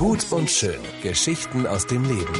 Gut 0.00 0.32
und 0.32 0.50
schön. 0.50 0.80
Geschichten 1.02 1.66
aus 1.66 1.86
dem 1.86 2.02
Leben. 2.04 2.32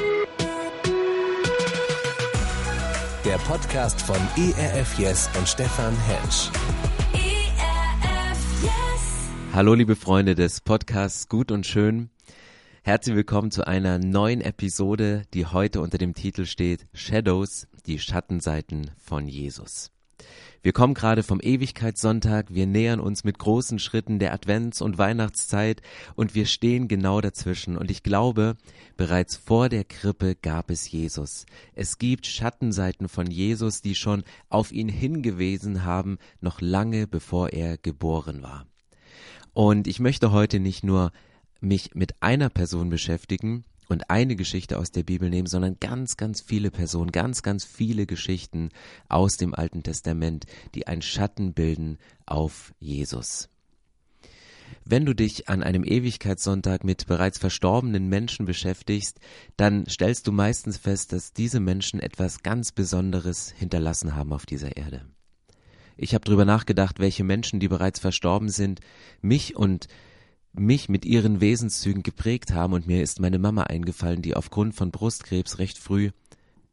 Der 3.22 3.36
Podcast 3.36 4.00
von 4.00 4.16
ERF 4.16 4.98
Yes 4.98 5.28
und 5.36 5.46
Stefan 5.46 5.94
Hensch. 6.06 6.48
ERF 7.12 8.62
Yes. 8.62 9.28
Hallo 9.52 9.74
liebe 9.74 9.94
Freunde 9.94 10.34
des 10.34 10.62
Podcasts 10.62 11.28
Gut 11.28 11.52
und 11.52 11.66
Schön. 11.66 12.08
Herzlich 12.82 13.14
willkommen 13.14 13.50
zu 13.50 13.66
einer 13.66 13.98
neuen 13.98 14.40
Episode, 14.40 15.24
die 15.34 15.44
heute 15.44 15.82
unter 15.82 15.98
dem 15.98 16.14
Titel 16.14 16.46
steht 16.46 16.86
Shadows, 16.94 17.68
die 17.84 17.98
Schattenseiten 17.98 18.90
von 18.96 19.28
Jesus. 19.28 19.90
Wir 20.62 20.72
kommen 20.72 20.92
gerade 20.92 21.22
vom 21.22 21.40
Ewigkeitssonntag, 21.40 22.52
wir 22.52 22.66
nähern 22.66 23.00
uns 23.00 23.24
mit 23.24 23.38
großen 23.38 23.78
Schritten 23.78 24.18
der 24.18 24.34
Advents- 24.34 24.82
und 24.82 24.98
Weihnachtszeit 24.98 25.80
und 26.16 26.34
wir 26.34 26.44
stehen 26.44 26.86
genau 26.86 27.22
dazwischen. 27.22 27.78
Und 27.78 27.90
ich 27.90 28.02
glaube, 28.02 28.56
bereits 28.98 29.36
vor 29.36 29.70
der 29.70 29.84
Krippe 29.84 30.34
gab 30.34 30.70
es 30.70 30.90
Jesus. 30.90 31.46
Es 31.74 31.96
gibt 31.96 32.26
Schattenseiten 32.26 33.08
von 33.08 33.30
Jesus, 33.30 33.80
die 33.80 33.94
schon 33.94 34.22
auf 34.50 34.70
ihn 34.70 34.90
hingewiesen 34.90 35.84
haben, 35.84 36.18
noch 36.42 36.60
lange 36.60 37.06
bevor 37.06 37.54
er 37.54 37.78
geboren 37.78 38.42
war. 38.42 38.66
Und 39.54 39.86
ich 39.86 39.98
möchte 39.98 40.30
heute 40.30 40.60
nicht 40.60 40.84
nur 40.84 41.10
mich 41.60 41.94
mit 41.94 42.22
einer 42.22 42.50
Person 42.50 42.90
beschäftigen, 42.90 43.64
und 43.90 44.08
eine 44.08 44.36
Geschichte 44.36 44.78
aus 44.78 44.92
der 44.92 45.02
Bibel 45.02 45.28
nehmen, 45.28 45.48
sondern 45.48 45.76
ganz, 45.80 46.16
ganz 46.16 46.40
viele 46.40 46.70
Personen, 46.70 47.10
ganz, 47.10 47.42
ganz 47.42 47.64
viele 47.64 48.06
Geschichten 48.06 48.70
aus 49.08 49.36
dem 49.36 49.52
Alten 49.52 49.82
Testament, 49.82 50.46
die 50.74 50.86
einen 50.86 51.02
Schatten 51.02 51.52
bilden 51.52 51.98
auf 52.24 52.72
Jesus. 52.78 53.48
Wenn 54.84 55.04
du 55.04 55.14
dich 55.14 55.48
an 55.48 55.64
einem 55.64 55.82
Ewigkeitssonntag 55.82 56.84
mit 56.84 57.06
bereits 57.08 57.38
verstorbenen 57.38 58.08
Menschen 58.08 58.46
beschäftigst, 58.46 59.18
dann 59.56 59.86
stellst 59.86 60.28
du 60.28 60.32
meistens 60.32 60.76
fest, 60.76 61.12
dass 61.12 61.32
diese 61.32 61.58
Menschen 61.58 61.98
etwas 61.98 62.44
ganz 62.44 62.70
Besonderes 62.70 63.50
hinterlassen 63.50 64.14
haben 64.14 64.32
auf 64.32 64.46
dieser 64.46 64.76
Erde. 64.76 65.04
Ich 65.96 66.14
habe 66.14 66.24
darüber 66.24 66.44
nachgedacht, 66.44 67.00
welche 67.00 67.24
Menschen, 67.24 67.58
die 67.58 67.68
bereits 67.68 67.98
verstorben 67.98 68.48
sind, 68.48 68.80
mich 69.20 69.56
und 69.56 69.88
mich 70.52 70.88
mit 70.88 71.04
ihren 71.04 71.40
Wesenszügen 71.40 72.02
geprägt 72.02 72.52
haben 72.52 72.72
und 72.72 72.86
mir 72.86 73.02
ist 73.02 73.20
meine 73.20 73.38
Mama 73.38 73.64
eingefallen, 73.64 74.22
die 74.22 74.34
aufgrund 74.34 74.74
von 74.74 74.90
Brustkrebs 74.90 75.58
recht 75.58 75.78
früh, 75.78 76.10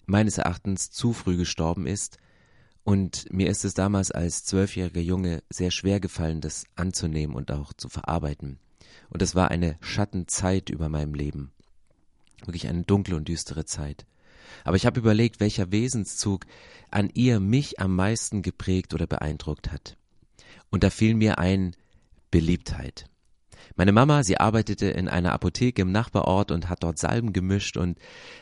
meines 0.05 0.37
Erachtens 0.37 0.91
zu 0.91 1.13
früh 1.13 1.37
gestorben 1.37 1.85
ist. 1.85 2.17
Und 2.83 3.31
mir 3.31 3.49
ist 3.49 3.65
es 3.65 3.73
damals 3.73 4.11
als 4.11 4.45
zwölfjähriger 4.45 5.01
Junge 5.01 5.43
sehr 5.49 5.71
schwer 5.71 5.99
gefallen, 5.99 6.41
das 6.41 6.63
anzunehmen 6.75 7.35
und 7.35 7.51
auch 7.51 7.73
zu 7.73 7.89
verarbeiten. 7.89 8.59
Und 9.09 9.21
es 9.21 9.35
war 9.35 9.51
eine 9.51 9.77
Schattenzeit 9.81 10.69
über 10.69 10.89
meinem 10.89 11.13
Leben. 11.13 11.51
Wirklich 12.45 12.67
eine 12.67 12.83
dunkle 12.83 13.15
und 13.15 13.27
düstere 13.27 13.65
Zeit. 13.65 14.05
Aber 14.63 14.77
ich 14.77 14.85
habe 14.85 14.99
überlegt, 14.99 15.39
welcher 15.39 15.71
Wesenszug 15.71 16.45
an 16.89 17.09
ihr 17.13 17.39
mich 17.39 17.79
am 17.79 17.95
meisten 17.95 18.41
geprägt 18.41 18.93
oder 18.93 19.07
beeindruckt 19.07 19.71
hat. 19.71 19.97
Und 20.69 20.83
da 20.83 20.89
fiel 20.89 21.13
mir 21.13 21.39
ein 21.39 21.75
Beliebtheit. 22.31 23.09
Meine 23.79 23.91
Mama, 23.91 24.23
sie 24.23 24.39
arbeitete 24.39 24.87
in 24.87 25.07
einer 25.07 25.33
Apotheke 25.33 25.83
im 25.83 25.91
Nachbarort 25.91 26.49
und 26.49 26.67
hat 26.67 26.83
dort 26.83 26.97
Salben 26.97 27.31
gemischt 27.31 27.77
und 27.77 27.99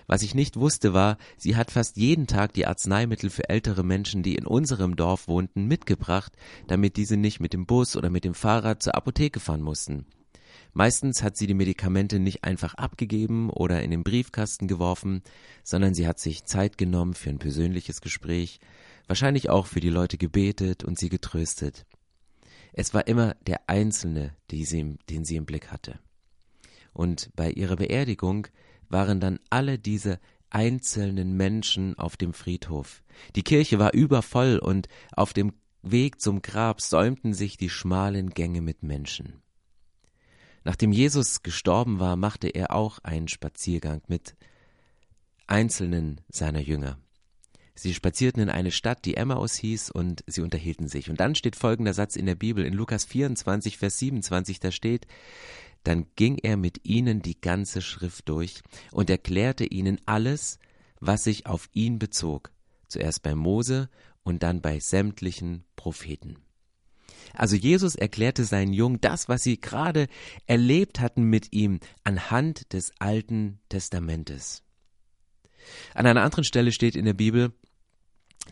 was 0.08 0.22
ich 0.22 0.34
nicht 0.34 0.56
wusste 0.56 0.94
war, 0.94 1.18
sie 1.36 1.58
hat 1.58 1.72
fast 1.72 1.98
jeden 1.98 2.26
Tag 2.26 2.54
die 2.54 2.66
Arzneimittel 2.66 3.30
für 3.30 3.50
ältere 3.50 3.84
Menschen, 3.84 4.24
die 4.24 4.36
in 4.36 4.48
unserem 4.48 4.96
Dorf 4.96 5.28
wohnten, 5.28 5.66
mitgebracht, 5.66 6.32
damit 6.68 6.96
diese 6.96 7.18
nicht 7.18 7.42
mit 7.42 7.52
dem 7.52 7.66
Bus 7.66 7.98
oder 7.98 8.10
mit 8.10 8.24
dem 8.24 8.34
Fahrrad 8.34 8.82
zur 8.82 8.96
Apotheke 8.96 9.42
fahren 9.42 9.62
mussten. 9.62 10.06
Meistens 10.72 11.22
hat 11.22 11.36
sie 11.36 11.48
die 11.48 11.54
Medikamente 11.54 12.18
nicht 12.20 12.46
einfach 12.46 12.76
abgegeben 12.76 13.50
oder 13.50 13.84
in 13.84 13.92
den 13.92 14.06
Briefkasten 14.06 14.70
geworfen, 14.70 15.22
sondern 15.66 15.94
sie 15.94 16.08
hat 16.08 16.18
sich 16.18 16.46
Zeit 16.46 16.78
genommen 16.78 17.14
für 17.14 17.30
ein 17.30 17.40
persönliches 17.40 18.00
Gespräch, 18.00 18.62
wahrscheinlich 19.08 19.50
auch 19.50 19.68
für 19.68 19.82
die 19.82 19.90
Leute 19.90 20.18
gebetet 20.18 20.86
und 20.86 20.98
sie 20.98 21.10
getröstet. 21.10 21.86
Es 22.78 22.94
war 22.94 23.08
immer 23.08 23.36
der 23.48 23.70
Einzelne, 23.70 24.36
sie, 24.52 24.98
den 25.10 25.24
sie 25.24 25.38
im 25.38 25.46
Blick 25.46 25.72
hatte. 25.72 25.98
Und 26.92 27.30
bei 27.34 27.50
ihrer 27.50 27.78
Beerdigung 27.78 28.48
waren 28.90 29.22
dann 29.22 29.40
alle 29.50 29.80
diese 29.80 30.20
einzelnen 30.50 31.38
Menschen 31.38 31.98
auf 31.98 32.18
dem 32.18 32.34
Friedhof. 32.34 33.02
Die 33.38 33.44
Kirche 33.44 33.80
war 33.80 33.94
übervoll 33.94 34.60
und 34.60 34.90
auf 35.14 35.32
dem 35.32 35.54
Weg 35.84 36.20
zum 36.20 36.42
Grab 36.42 36.82
säumten 36.82 37.34
sich 37.34 37.56
die 37.56 37.70
schmalen 37.70 38.32
Gänge 38.32 38.60
mit 38.60 38.84
Menschen. 38.84 39.42
Nachdem 40.66 40.92
Jesus 40.92 41.44
gestorben 41.44 42.00
war, 42.00 42.18
machte 42.18 42.50
er 42.50 42.76
auch 42.76 43.00
einen 43.04 43.30
Spaziergang 43.30 44.02
mit 44.08 44.36
einzelnen 45.48 46.20
seiner 46.28 46.62
Jünger. 46.62 46.98
Sie 47.76 47.94
spazierten 47.94 48.42
in 48.42 48.50
eine 48.50 48.72
Stadt, 48.72 49.04
die 49.04 49.18
Emmaus 49.18 49.56
hieß, 49.56 49.92
und 49.92 50.24
sie 50.28 50.42
unterhielten 50.42 50.88
sich. 50.88 51.10
Und 51.10 51.20
dann 51.20 51.36
steht 51.36 51.58
folgender 51.58 51.94
Satz 51.94 52.16
in 52.16 52.26
der 52.26 52.36
Bibel, 52.36 52.66
in 52.66 52.74
Lukas 52.74 53.04
24, 53.04 53.78
Vers 53.78 54.00
27, 54.00 54.62
da 54.62 54.72
steht, 54.72 55.08
dann 55.84 56.08
ging 56.16 56.38
er 56.42 56.58
mit 56.58 56.86
ihnen 56.86 57.22
die 57.22 57.40
ganze 57.40 57.82
Schrift 57.82 58.30
durch 58.30 58.62
und 58.92 59.10
erklärte 59.10 59.66
ihnen 59.66 60.00
alles, 60.06 60.58
was 61.00 61.26
sich 61.26 61.46
auf 61.46 61.70
ihn 61.74 62.00
bezog, 62.00 62.52
zuerst 62.88 63.22
bei 63.22 63.36
Mose 63.36 63.90
und 64.24 64.42
dann 64.42 64.62
bei 64.62 64.80
sämtlichen 64.80 65.66
Propheten. 65.76 66.38
Also 67.34 67.56
Jesus 67.56 67.96
erklärte 67.96 68.46
seinen 68.46 68.74
Jungen 68.74 69.02
das, 69.02 69.28
was 69.28 69.44
sie 69.44 69.60
gerade 69.60 70.08
erlebt 70.48 71.00
hatten 71.00 71.24
mit 71.24 71.52
ihm, 71.54 71.80
anhand 72.04 72.74
des 72.74 72.94
Alten 73.00 73.60
Testamentes. 73.70 74.64
An 75.94 76.06
einer 76.06 76.24
anderen 76.24 76.44
Stelle 76.44 76.72
steht 76.72 76.96
in 76.96 77.06
der 77.06 77.14
Bibel, 77.14 77.52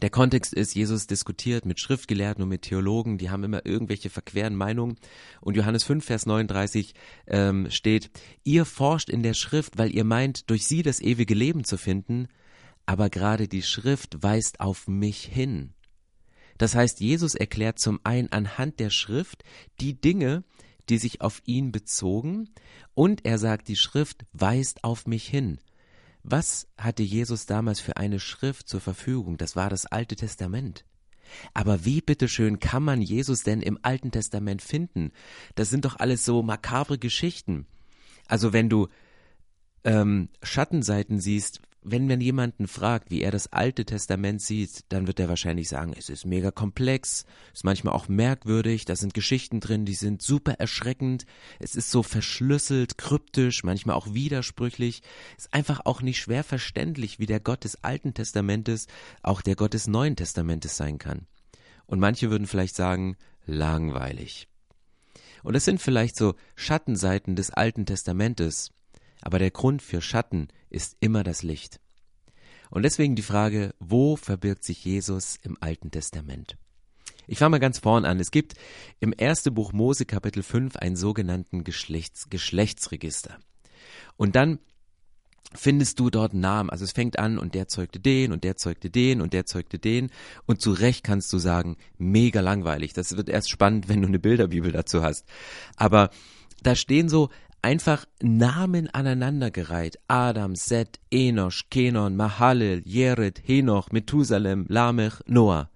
der 0.01 0.09
Kontext 0.09 0.53
ist, 0.53 0.75
Jesus 0.75 1.07
diskutiert 1.07 1.65
mit 1.65 1.79
Schriftgelehrten 1.79 2.43
und 2.43 2.49
mit 2.49 2.63
Theologen, 2.63 3.17
die 3.17 3.29
haben 3.29 3.43
immer 3.43 3.65
irgendwelche 3.65 4.09
verqueren 4.09 4.55
Meinungen. 4.55 4.97
Und 5.39 5.55
Johannes 5.55 5.83
5, 5.83 6.03
Vers 6.03 6.25
39 6.25 6.93
ähm, 7.27 7.69
steht, 7.69 8.09
ihr 8.43 8.65
forscht 8.65 9.09
in 9.09 9.23
der 9.23 9.33
Schrift, 9.33 9.77
weil 9.77 9.93
ihr 9.95 10.03
meint, 10.03 10.49
durch 10.49 10.65
sie 10.65 10.81
das 10.81 10.99
ewige 10.99 11.35
Leben 11.35 11.63
zu 11.63 11.77
finden, 11.77 12.27
aber 12.85 13.09
gerade 13.09 13.47
die 13.47 13.61
Schrift 13.61 14.21
weist 14.23 14.59
auf 14.59 14.87
mich 14.87 15.23
hin. 15.23 15.73
Das 16.57 16.75
heißt, 16.75 16.99
Jesus 16.99 17.35
erklärt 17.35 17.79
zum 17.79 17.99
einen 18.03 18.31
anhand 18.31 18.79
der 18.79 18.89
Schrift 18.89 19.43
die 19.79 19.99
Dinge, 19.99 20.43
die 20.89 20.97
sich 20.97 21.21
auf 21.21 21.41
ihn 21.45 21.71
bezogen, 21.71 22.49
und 22.93 23.25
er 23.25 23.37
sagt, 23.37 23.67
die 23.69 23.75
Schrift 23.75 24.25
weist 24.33 24.83
auf 24.83 25.07
mich 25.07 25.27
hin. 25.27 25.59
Was 26.23 26.67
hatte 26.77 27.03
Jesus 27.03 27.45
damals 27.45 27.81
für 27.81 27.97
eine 27.97 28.19
Schrift 28.19 28.67
zur 28.67 28.79
Verfügung? 28.79 29.37
Das 29.37 29.55
war 29.55 29.69
das 29.69 29.85
Alte 29.85 30.15
Testament. 30.15 30.85
Aber 31.53 31.85
wie 31.85 32.01
bitteschön 32.01 32.59
kann 32.59 32.83
man 32.83 33.01
Jesus 33.01 33.43
denn 33.43 33.61
im 33.61 33.77
Alten 33.81 34.11
Testament 34.11 34.61
finden? 34.61 35.11
Das 35.55 35.69
sind 35.69 35.85
doch 35.85 35.97
alles 35.97 36.23
so 36.25 36.41
makabre 36.41 36.97
Geschichten. 36.97 37.65
Also 38.27 38.53
wenn 38.53 38.69
du 38.69 38.87
ähm, 39.83 40.29
Schattenseiten 40.41 41.19
siehst, 41.19 41.61
wenn 41.85 42.07
man 42.07 42.21
jemanden 42.21 42.67
fragt, 42.67 43.11
wie 43.11 43.21
er 43.21 43.31
das 43.31 43.51
Alte 43.51 43.85
Testament 43.85 44.41
sieht, 44.41 44.85
dann 44.89 45.07
wird 45.07 45.19
er 45.19 45.29
wahrscheinlich 45.29 45.69
sagen, 45.69 45.93
es 45.97 46.09
ist 46.09 46.25
mega 46.25 46.51
komplex, 46.51 47.25
ist 47.53 47.63
manchmal 47.63 47.93
auch 47.93 48.07
merkwürdig, 48.07 48.85
da 48.85 48.95
sind 48.95 49.13
Geschichten 49.13 49.59
drin, 49.59 49.85
die 49.85 49.93
sind 49.93 50.21
super 50.21 50.53
erschreckend, 50.53 51.25
es 51.59 51.75
ist 51.75 51.91
so 51.91 52.03
verschlüsselt, 52.03 52.97
kryptisch, 52.97 53.63
manchmal 53.63 53.95
auch 53.95 54.13
widersprüchlich, 54.13 55.01
ist 55.37 55.53
einfach 55.53 55.81
auch 55.85 56.01
nicht 56.01 56.19
schwer 56.19 56.43
verständlich, 56.43 57.19
wie 57.19 57.25
der 57.25 57.39
Gott 57.39 57.63
des 57.63 57.83
Alten 57.83 58.13
Testamentes 58.13 58.87
auch 59.21 59.41
der 59.41 59.55
Gott 59.55 59.73
des 59.73 59.87
Neuen 59.87 60.15
Testamentes 60.15 60.77
sein 60.77 60.97
kann. 60.97 61.27
Und 61.85 61.99
manche 61.99 62.31
würden 62.31 62.47
vielleicht 62.47 62.75
sagen, 62.75 63.17
langweilig. 63.45 64.47
Und 65.43 65.55
es 65.55 65.65
sind 65.65 65.81
vielleicht 65.81 66.15
so 66.15 66.35
Schattenseiten 66.55 67.35
des 67.35 67.51
Alten 67.51 67.85
Testamentes, 67.85 68.71
aber 69.23 69.39
der 69.39 69.51
Grund 69.51 69.81
für 69.81 70.01
Schatten 70.01 70.49
ist 70.69 70.97
immer 70.99 71.23
das 71.23 71.43
Licht. 71.43 71.79
Und 72.69 72.83
deswegen 72.83 73.15
die 73.15 73.21
Frage, 73.21 73.73
wo 73.79 74.15
verbirgt 74.15 74.63
sich 74.63 74.83
Jesus 74.83 75.37
im 75.43 75.57
Alten 75.61 75.91
Testament? 75.91 76.57
Ich 77.25 77.37
fange 77.37 77.51
mal 77.51 77.59
ganz 77.59 77.79
vorn 77.79 78.03
an. 78.03 78.19
Es 78.19 78.31
gibt 78.31 78.55
im 78.99 79.13
ersten 79.13 79.53
Buch 79.53 79.71
Mose 79.71 80.05
Kapitel 80.05 80.43
5 80.43 80.75
einen 80.75 80.97
sogenannten 80.97 81.63
Geschlechts 81.63 82.29
Geschlechtsregister. 82.29 83.39
Und 84.17 84.35
dann 84.35 84.59
findest 85.53 85.99
du 85.99 86.09
dort 86.09 86.33
Namen. 86.33 86.69
Also 86.69 86.83
es 86.83 86.91
fängt 86.91 87.19
an 87.19 87.37
und 87.37 87.53
der 87.53 87.67
zeugte 87.67 87.99
den 87.99 88.31
und 88.31 88.43
der 88.43 88.57
zeugte 88.57 88.89
den 88.89 89.21
und 89.21 89.33
der 89.33 89.45
zeugte 89.45 89.79
den. 89.79 90.09
Und 90.45 90.61
zu 90.61 90.71
Recht 90.71 91.03
kannst 91.03 91.31
du 91.31 91.37
sagen, 91.37 91.77
mega 91.97 92.41
langweilig. 92.41 92.93
Das 92.93 93.15
wird 93.15 93.29
erst 93.29 93.49
spannend, 93.49 93.87
wenn 93.87 94.01
du 94.01 94.07
eine 94.07 94.19
Bilderbibel 94.19 94.71
dazu 94.71 95.01
hast. 95.01 95.25
Aber 95.77 96.09
da 96.61 96.75
stehen 96.75 97.07
so 97.07 97.29
einfach 97.63 98.05
Namen 98.21 98.89
aneinandergereiht. 98.93 99.97
Adam, 100.07 100.55
Seth, 100.55 100.99
Enosch, 101.09 101.69
Kenon, 101.71 102.15
Mahalel, 102.15 102.83
Jered, 102.85 103.41
Henoch, 103.43 103.91
Methusalem, 103.91 104.65
Lamech, 104.69 105.21
Noah. 105.25 105.69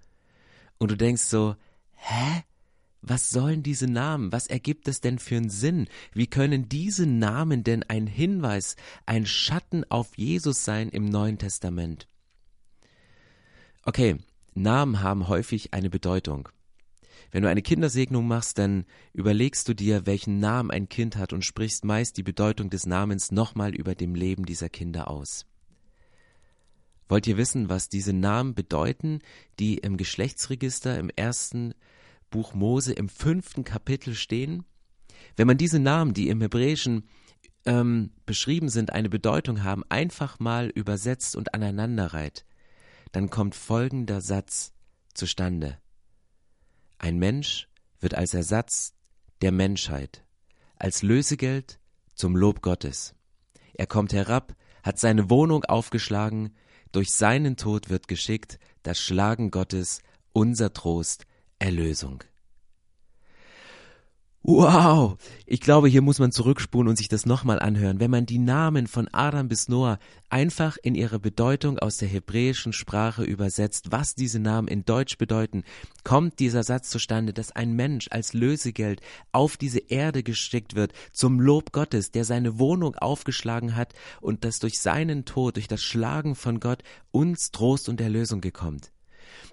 Und 0.78 0.92
du 0.92 0.96
denkst 0.96 1.24
so, 1.24 1.56
hä? 1.96 2.44
was 3.10 3.30
sollen 3.30 3.64
diese 3.64 3.88
Namen? 3.88 4.32
Was 4.32 4.48
ergibt 4.48 4.88
es 4.88 5.02
denn 5.02 5.20
für 5.20 5.38
einen 5.38 5.50
Sinn? 5.50 5.88
Wie 6.14 6.28
können 6.28 6.70
diese 6.70 7.06
Namen 7.06 7.64
denn 7.64 7.84
ein 7.84 8.08
Hinweis, 8.08 8.76
ein 9.06 9.26
Schatten 9.26 9.84
auf 9.90 10.18
Jesus 10.18 10.64
sein 10.64 10.90
im 10.90 11.06
Neuen 11.06 11.38
Testament? 11.38 12.08
Okay, 13.84 14.18
Namen 14.54 15.02
haben 15.02 15.28
häufig 15.28 15.74
eine 15.74 15.90
Bedeutung. 15.90 16.50
Wenn 17.38 17.44
du 17.44 17.50
eine 17.50 17.62
Kindersegnung 17.62 18.28
machst, 18.28 18.58
dann 18.58 18.84
überlegst 19.14 19.70
du 19.70 19.76
dir, 19.76 20.08
welchen 20.08 20.40
Namen 20.40 20.72
ein 20.72 20.90
Kind 20.90 21.18
hat 21.18 21.34
und 21.34 21.46
sprichst 21.46 21.86
meist 21.86 22.18
die 22.18 22.24
Bedeutung 22.24 22.72
des 22.72 22.88
Namens 22.88 23.32
nochmal 23.32 23.76
über 23.76 23.94
dem 23.94 24.16
Leben 24.16 24.44
dieser 24.48 24.70
Kinder 24.70 25.08
aus. 25.08 25.46
Wollt 27.08 27.28
ihr 27.28 27.38
wissen, 27.38 27.70
was 27.70 27.90
diese 27.90 28.12
Namen 28.12 28.56
bedeuten, 28.56 29.20
die 29.60 29.78
im 29.78 29.98
Geschlechtsregister 29.98 30.98
im 30.98 31.12
ersten 31.16 31.76
Buch 32.32 32.56
Mose 32.56 32.94
im 32.94 33.08
fünften 33.08 33.64
Kapitel 33.64 34.16
stehen? 34.16 34.66
Wenn 35.36 35.46
man 35.46 35.60
diese 35.60 35.78
Namen, 35.78 36.16
die 36.16 36.30
im 36.30 36.42
Hebräischen 36.42 37.08
ähm, 37.68 38.14
beschrieben 38.26 38.70
sind, 38.70 38.94
eine 38.94 39.10
Bedeutung 39.10 39.64
haben, 39.64 39.84
einfach 39.90 40.40
mal 40.40 40.70
übersetzt 40.70 41.36
und 41.36 41.54
aneinanderreiht, 41.54 42.46
dann 43.12 43.30
kommt 43.30 43.54
folgender 43.54 44.22
Satz 44.22 44.74
zustande. 45.14 45.78
Ein 46.98 47.18
Mensch 47.18 47.68
wird 48.00 48.16
als 48.16 48.34
Ersatz 48.34 48.94
der 49.42 49.52
Menschheit, 49.52 50.24
als 50.76 51.04
Lösegeld 51.04 51.80
zum 52.16 52.36
Lob 52.36 52.62
Gottes. 52.62 53.14
Er 53.74 53.88
kommt 53.88 54.14
herab, 54.14 54.56
hat 54.84 55.00
seine 55.00 55.30
Wohnung 55.30 55.64
aufgeschlagen, 55.66 56.56
durch 56.92 57.14
seinen 57.14 57.58
Tod 57.58 57.90
wird 57.90 58.08
geschickt 58.08 58.60
das 58.84 59.00
Schlagen 59.00 59.52
Gottes, 59.52 60.02
unser 60.34 60.74
Trost, 60.74 61.26
Erlösung. 61.60 62.24
Wow! 64.50 65.18
Ich 65.46 65.60
glaube, 65.60 65.90
hier 65.90 66.02
muss 66.02 66.20
man 66.20 66.32
zurückspulen 66.32 66.88
und 66.88 66.98
sich 66.98 67.10
das 67.10 67.26
nochmal 67.26 67.60
anhören. 67.60 68.00
Wenn 68.00 68.10
man 68.10 68.26
die 68.26 68.38
Namen 68.38 68.88
von 68.88 69.10
Adam 69.12 69.50
bis 69.50 69.68
Noah 69.68 70.00
einfach 70.30 70.78
in 70.82 70.96
ihre 70.96 71.20
Bedeutung 71.20 71.80
aus 71.80 71.98
der 71.98 72.08
hebräischen 72.08 72.72
Sprache 72.72 73.26
übersetzt, 73.26 73.92
was 73.92 74.16
diese 74.16 74.40
Namen 74.40 74.70
in 74.70 74.86
Deutsch 74.86 75.18
bedeuten, 75.18 75.66
kommt 76.06 76.40
dieser 76.40 76.64
Satz 76.64 76.90
zustande, 76.90 77.34
dass 77.34 77.52
ein 77.52 77.74
Mensch 77.74 78.08
als 78.10 78.32
Lösegeld 78.32 79.02
auf 79.34 79.58
diese 79.58 79.80
Erde 79.80 80.24
geschickt 80.24 80.76
wird, 80.76 80.94
zum 81.12 81.42
Lob 81.42 81.74
Gottes, 81.74 82.12
der 82.12 82.24
seine 82.24 82.58
Wohnung 82.58 82.96
aufgeschlagen 82.96 83.76
hat 83.76 83.96
und 84.22 84.46
dass 84.46 84.60
durch 84.60 84.80
seinen 84.80 85.26
Tod, 85.26 85.58
durch 85.58 85.68
das 85.68 85.84
Schlagen 85.84 86.36
von 86.36 86.62
Gott 86.62 86.84
uns 87.12 87.52
Trost 87.52 87.90
und 87.90 88.00
Erlösung 88.00 88.40
gekommt. 88.40 88.94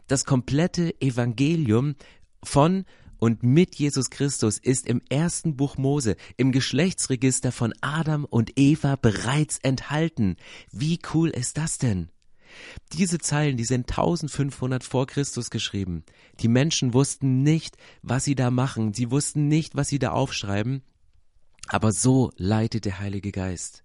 Das 0.07 0.25
komplette 0.25 0.95
Evangelium 1.01 1.97
von 2.45 2.85
und 3.19 3.43
mit 3.43 3.75
Jesus 3.77 4.11
Christus 4.11 4.59
ist 4.59 4.87
im 4.87 5.01
ersten 5.09 5.57
Buch 5.57 5.77
Mose 5.77 6.17
im 6.37 6.53
Geschlechtsregister 6.53 7.53
von 7.53 7.73
Adam 7.81 8.25
und 8.25 8.53
Eva 8.57 8.97
bereits 8.97 9.59
enthalten. 9.59 10.37
Wie 10.71 10.99
cool 11.13 11.31
ist 11.31 11.57
das 11.59 11.79
denn? 11.79 12.09
Diese 12.93 13.19
Zeilen, 13.19 13.57
die 13.57 13.65
sind 13.65 13.91
1500 13.91 14.85
vor 14.85 15.07
Christus 15.07 15.51
geschrieben. 15.51 16.05
Die 16.41 16.49
Menschen 16.49 16.95
wussten 16.95 17.43
nicht, 17.43 17.77
was 18.03 18.25
sie 18.25 18.35
da 18.35 18.51
machen, 18.51 18.95
sie 18.95 19.11
wussten 19.11 19.49
nicht, 19.49 19.75
was 19.75 19.89
sie 19.89 19.99
da 19.99 20.11
aufschreiben, 20.11 20.83
aber 21.69 21.93
so 21.93 22.33
leitet 22.37 22.85
der 22.85 23.01
Heilige 23.01 23.33
Geist. 23.33 23.85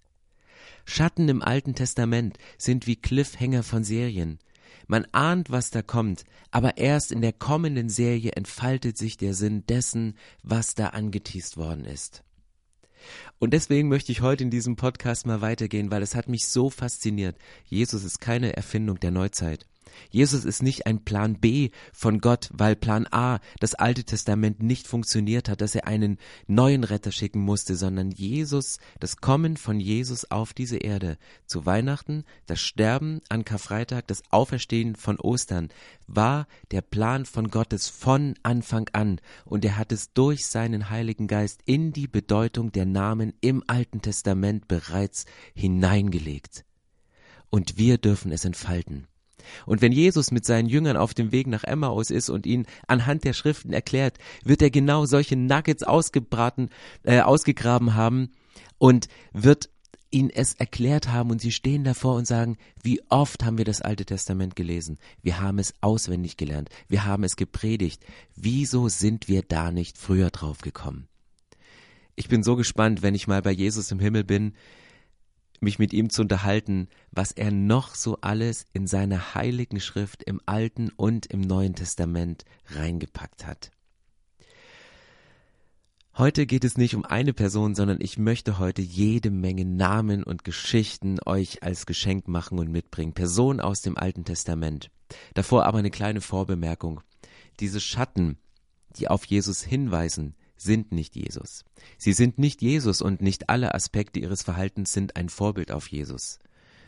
Schatten 0.85 1.29
im 1.29 1.41
Alten 1.41 1.75
Testament 1.75 2.37
sind 2.57 2.87
wie 2.87 2.95
Cliffhanger 2.95 3.63
von 3.63 3.83
Serien. 3.83 4.39
Man 4.91 5.05
ahnt, 5.11 5.51
was 5.51 5.69
da 5.69 5.83
kommt, 5.83 6.23
aber 6.49 6.77
erst 6.77 7.11
in 7.11 7.21
der 7.21 7.31
kommenden 7.31 7.89
Serie 7.89 8.31
entfaltet 8.31 8.97
sich 8.97 9.17
der 9.17 9.35
Sinn 9.35 9.63
dessen, 9.67 10.17
was 10.41 10.73
da 10.73 10.87
angeteased 10.87 11.57
worden 11.57 11.85
ist. 11.85 12.23
Und 13.37 13.53
deswegen 13.53 13.87
möchte 13.87 14.11
ich 14.11 14.21
heute 14.21 14.43
in 14.43 14.49
diesem 14.49 14.77
Podcast 14.77 15.27
mal 15.27 15.41
weitergehen, 15.41 15.91
weil 15.91 16.01
es 16.01 16.15
hat 16.15 16.27
mich 16.27 16.47
so 16.47 16.71
fasziniert. 16.71 17.37
Jesus 17.65 18.03
ist 18.03 18.19
keine 18.19 18.57
Erfindung 18.57 18.99
der 18.99 19.11
Neuzeit. 19.11 19.67
Jesus 20.09 20.45
ist 20.45 20.63
nicht 20.63 20.85
ein 20.85 21.03
Plan 21.03 21.39
B 21.39 21.69
von 21.93 22.19
Gott, 22.19 22.49
weil 22.53 22.75
Plan 22.75 23.07
A, 23.11 23.39
das 23.59 23.75
Alte 23.75 24.03
Testament, 24.03 24.61
nicht 24.61 24.87
funktioniert 24.87 25.49
hat, 25.49 25.61
dass 25.61 25.75
er 25.75 25.87
einen 25.87 26.17
neuen 26.47 26.83
Retter 26.83 27.11
schicken 27.11 27.41
musste, 27.41 27.75
sondern 27.75 28.11
Jesus, 28.11 28.79
das 28.99 29.17
Kommen 29.17 29.57
von 29.57 29.79
Jesus 29.79 30.29
auf 30.31 30.53
diese 30.53 30.77
Erde 30.77 31.17
zu 31.45 31.65
Weihnachten, 31.65 32.23
das 32.45 32.59
Sterben 32.59 33.21
an 33.29 33.45
Karfreitag, 33.45 34.07
das 34.07 34.23
Auferstehen 34.29 34.95
von 34.95 35.19
Ostern, 35.19 35.69
war 36.07 36.47
der 36.71 36.81
Plan 36.81 37.25
von 37.25 37.49
Gottes 37.49 37.87
von 37.87 38.35
Anfang 38.43 38.89
an 38.93 39.19
und 39.45 39.63
er 39.65 39.77
hat 39.77 39.91
es 39.91 40.13
durch 40.13 40.45
seinen 40.47 40.89
Heiligen 40.89 41.27
Geist 41.27 41.61
in 41.65 41.93
die 41.93 42.07
Bedeutung 42.07 42.71
der 42.71 42.85
Namen 42.85 43.33
im 43.41 43.63
Alten 43.67 44.01
Testament 44.01 44.67
bereits 44.67 45.25
hineingelegt. 45.53 46.65
Und 47.49 47.77
wir 47.77 47.97
dürfen 47.97 48.31
es 48.31 48.45
entfalten. 48.45 49.07
Und 49.65 49.81
wenn 49.81 49.91
Jesus 49.91 50.31
mit 50.31 50.45
seinen 50.45 50.67
Jüngern 50.67 50.97
auf 50.97 51.13
dem 51.13 51.31
Weg 51.31 51.47
nach 51.47 51.63
Emmaus 51.63 52.09
ist 52.09 52.29
und 52.29 52.45
ihnen 52.45 52.65
anhand 52.87 53.23
der 53.23 53.33
Schriften 53.33 53.73
erklärt, 53.73 54.17
wird 54.43 54.61
er 54.61 54.69
genau 54.69 55.05
solche 55.05 55.35
Nuggets 55.35 55.83
ausgebraten, 55.83 56.69
äh, 57.03 57.21
ausgegraben 57.21 57.95
haben 57.95 58.31
und 58.77 59.07
wird 59.33 59.69
ihnen 60.11 60.29
es 60.29 60.55
erklärt 60.55 61.09
haben 61.09 61.29
und 61.29 61.41
sie 61.41 61.51
stehen 61.51 61.83
davor 61.83 62.15
und 62.15 62.25
sagen, 62.25 62.57
wie 62.81 63.01
oft 63.09 63.43
haben 63.45 63.57
wir 63.57 63.65
das 63.65 63.81
Alte 63.81 64.05
Testament 64.05 64.55
gelesen? 64.55 64.97
Wir 65.21 65.39
haben 65.39 65.59
es 65.59 65.73
auswendig 65.81 66.37
gelernt, 66.37 66.69
wir 66.87 67.05
haben 67.05 67.23
es 67.23 67.35
gepredigt. 67.35 68.03
Wieso 68.35 68.89
sind 68.89 69.27
wir 69.27 69.43
da 69.43 69.71
nicht 69.71 69.97
früher 69.97 70.31
drauf 70.31 70.61
gekommen? 70.61 71.07
Ich 72.15 72.27
bin 72.27 72.43
so 72.43 72.55
gespannt, 72.55 73.01
wenn 73.01 73.15
ich 73.15 73.27
mal 73.27 73.41
bei 73.41 73.51
Jesus 73.51 73.91
im 73.91 73.99
Himmel 73.99 74.23
bin, 74.23 74.53
mich 75.61 75.79
mit 75.79 75.93
ihm 75.93 76.09
zu 76.09 76.21
unterhalten, 76.21 76.87
was 77.11 77.31
er 77.31 77.51
noch 77.51 77.95
so 77.95 78.17
alles 78.21 78.65
in 78.73 78.87
seiner 78.87 79.35
heiligen 79.35 79.79
Schrift 79.79 80.23
im 80.23 80.41
Alten 80.45 80.89
und 80.95 81.25
im 81.27 81.41
Neuen 81.41 81.75
Testament 81.75 82.45
reingepackt 82.67 83.45
hat. 83.45 83.71
Heute 86.19 86.45
geht 86.45 86.65
es 86.65 86.77
nicht 86.77 86.95
um 86.95 87.05
eine 87.05 87.31
Person, 87.31 87.75
sondern 87.75 88.01
ich 88.01 88.17
möchte 88.17 88.59
heute 88.59 88.81
jede 88.81 89.31
Menge 89.31 89.63
Namen 89.63 90.23
und 90.23 90.43
Geschichten 90.43 91.17
euch 91.25 91.63
als 91.63 91.85
Geschenk 91.85 92.27
machen 92.27 92.59
und 92.59 92.69
mitbringen. 92.69 93.13
Personen 93.13 93.61
aus 93.61 93.81
dem 93.81 93.97
Alten 93.97 94.25
Testament. 94.25 94.91
Davor 95.33 95.65
aber 95.65 95.77
eine 95.77 95.91
kleine 95.91 96.19
Vorbemerkung. 96.19 96.99
Diese 97.61 97.79
Schatten, 97.79 98.37
die 98.97 99.07
auf 99.07 99.23
Jesus 99.23 99.63
hinweisen, 99.63 100.35
sind 100.61 100.91
nicht 100.91 101.15
Jesus. 101.15 101.65
Sie 101.97 102.13
sind 102.13 102.37
nicht 102.37 102.61
Jesus 102.61 103.01
und 103.01 103.21
nicht 103.21 103.49
alle 103.49 103.73
Aspekte 103.73 104.19
ihres 104.19 104.43
Verhaltens 104.43 104.93
sind 104.93 105.15
ein 105.15 105.29
Vorbild 105.29 105.71
auf 105.71 105.87
Jesus. 105.87 106.39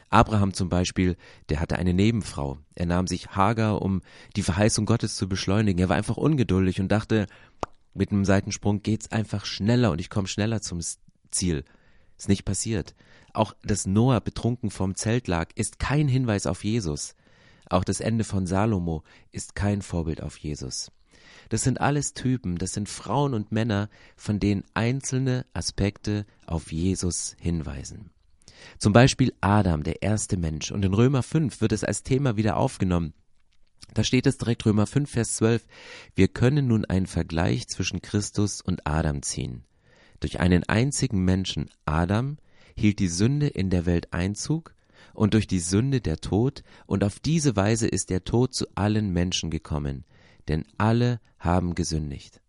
Abraham 0.09 0.53
zum 0.53 0.67
Beispiel, 0.67 1.15
der 1.49 1.61
hatte 1.61 1.77
eine 1.77 1.93
Nebenfrau. 1.93 2.57
Er 2.75 2.85
nahm 2.85 3.07
sich 3.07 3.29
Hagar, 3.29 3.81
um 3.81 4.01
die 4.35 4.43
Verheißung 4.43 4.85
Gottes 4.85 5.15
zu 5.15 5.29
beschleunigen. 5.29 5.79
Er 5.79 5.89
war 5.89 5.95
einfach 5.95 6.17
ungeduldig 6.17 6.81
und 6.81 6.89
dachte, 6.89 7.27
mit 7.93 8.11
einem 8.11 8.25
Seitensprung 8.25 8.83
geht's 8.83 9.11
einfach 9.11 9.45
schneller 9.45 9.91
und 9.91 10.01
ich 10.01 10.09
komme 10.09 10.27
schneller 10.27 10.61
zum 10.61 10.79
Ziel. 11.31 11.63
Ist 12.17 12.29
nicht 12.29 12.43
passiert. 12.43 12.93
Auch 13.33 13.55
dass 13.63 13.87
Noah 13.87 14.19
betrunken 14.19 14.69
vom 14.69 14.95
Zelt 14.95 15.27
lag, 15.27 15.49
ist 15.55 15.79
kein 15.79 16.09
Hinweis 16.09 16.45
auf 16.45 16.63
Jesus. 16.65 17.15
Auch 17.69 17.85
das 17.85 18.01
Ende 18.01 18.25
von 18.25 18.45
Salomo 18.45 19.03
ist 19.31 19.55
kein 19.55 19.81
Vorbild 19.81 20.21
auf 20.21 20.37
Jesus. 20.37 20.91
Das 21.51 21.63
sind 21.63 21.81
alles 21.81 22.13
Typen, 22.13 22.57
das 22.57 22.71
sind 22.71 22.87
Frauen 22.87 23.33
und 23.33 23.51
Männer, 23.51 23.89
von 24.15 24.39
denen 24.39 24.63
einzelne 24.73 25.45
Aspekte 25.51 26.25
auf 26.45 26.71
Jesus 26.71 27.35
hinweisen. 27.41 28.09
Zum 28.77 28.93
Beispiel 28.93 29.33
Adam, 29.41 29.83
der 29.83 30.01
erste 30.01 30.37
Mensch. 30.37 30.71
Und 30.71 30.85
in 30.85 30.93
Römer 30.93 31.23
5 31.23 31.59
wird 31.59 31.73
es 31.73 31.83
als 31.83 32.03
Thema 32.03 32.37
wieder 32.37 32.55
aufgenommen. 32.55 33.13
Da 33.93 34.05
steht 34.05 34.27
es 34.27 34.37
direkt 34.37 34.65
Römer 34.65 34.87
5, 34.87 35.11
Vers 35.11 35.35
12. 35.35 35.67
Wir 36.15 36.29
können 36.29 36.67
nun 36.67 36.85
einen 36.85 37.07
Vergleich 37.07 37.67
zwischen 37.67 38.01
Christus 38.01 38.61
und 38.61 38.87
Adam 38.87 39.21
ziehen. 39.21 39.65
Durch 40.21 40.39
einen 40.39 40.63
einzigen 40.69 41.25
Menschen, 41.25 41.69
Adam, 41.83 42.37
hielt 42.77 42.99
die 42.99 43.09
Sünde 43.09 43.47
in 43.47 43.69
der 43.69 43.85
Welt 43.85 44.13
Einzug 44.13 44.73
und 45.13 45.33
durch 45.33 45.47
die 45.47 45.59
Sünde 45.59 45.99
der 45.99 46.21
Tod, 46.21 46.63
und 46.85 47.03
auf 47.03 47.19
diese 47.19 47.57
Weise 47.57 47.89
ist 47.89 48.09
der 48.09 48.23
Tod 48.23 48.53
zu 48.53 48.67
allen 48.75 49.11
Menschen 49.11 49.49
gekommen, 49.49 50.05
denn 50.47 50.65
alle 50.77 51.19
haben 51.39 51.75
gesündigt. 51.75 52.41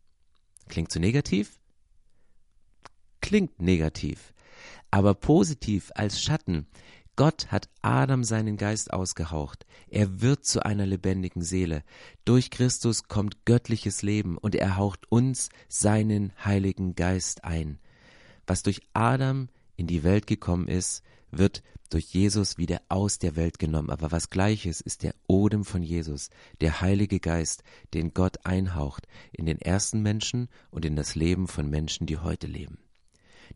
Klingt 0.68 0.90
zu 0.90 1.00
negativ? 1.00 1.58
Klingt 3.20 3.60
negativ, 3.60 4.32
aber 4.90 5.14
positiv 5.14 5.90
als 5.94 6.20
Schatten. 6.20 6.66
Gott 7.14 7.52
hat 7.52 7.68
Adam 7.82 8.24
seinen 8.24 8.56
Geist 8.56 8.92
ausgehaucht. 8.92 9.66
Er 9.88 10.22
wird 10.22 10.46
zu 10.46 10.64
einer 10.64 10.86
lebendigen 10.86 11.42
Seele. 11.42 11.84
Durch 12.24 12.50
Christus 12.50 13.04
kommt 13.04 13.44
göttliches 13.44 14.02
Leben 14.02 14.38
und 14.38 14.54
er 14.54 14.76
haucht 14.76 15.10
uns 15.12 15.50
seinen 15.68 16.32
Heiligen 16.42 16.94
Geist 16.94 17.44
ein. 17.44 17.78
Was 18.46 18.62
durch 18.62 18.80
Adam 18.94 19.48
in 19.76 19.86
die 19.86 20.04
Welt 20.04 20.26
gekommen 20.26 20.68
ist, 20.68 21.02
wird 21.32 21.62
durch 21.90 22.04
Jesus 22.04 22.58
wieder 22.58 22.80
aus 22.88 23.18
der 23.18 23.36
Welt 23.36 23.58
genommen. 23.58 23.90
Aber 23.90 24.12
was 24.12 24.30
gleiches 24.30 24.80
ist 24.80 25.02
der 25.02 25.14
Odem 25.26 25.64
von 25.64 25.82
Jesus, 25.82 26.30
der 26.60 26.80
Heilige 26.80 27.20
Geist, 27.20 27.64
den 27.92 28.14
Gott 28.14 28.44
einhaucht 28.44 29.06
in 29.32 29.46
den 29.46 29.60
ersten 29.60 30.00
Menschen 30.00 30.48
und 30.70 30.84
in 30.84 30.96
das 30.96 31.14
Leben 31.14 31.48
von 31.48 31.68
Menschen, 31.68 32.06
die 32.06 32.18
heute 32.18 32.46
leben. 32.46 32.78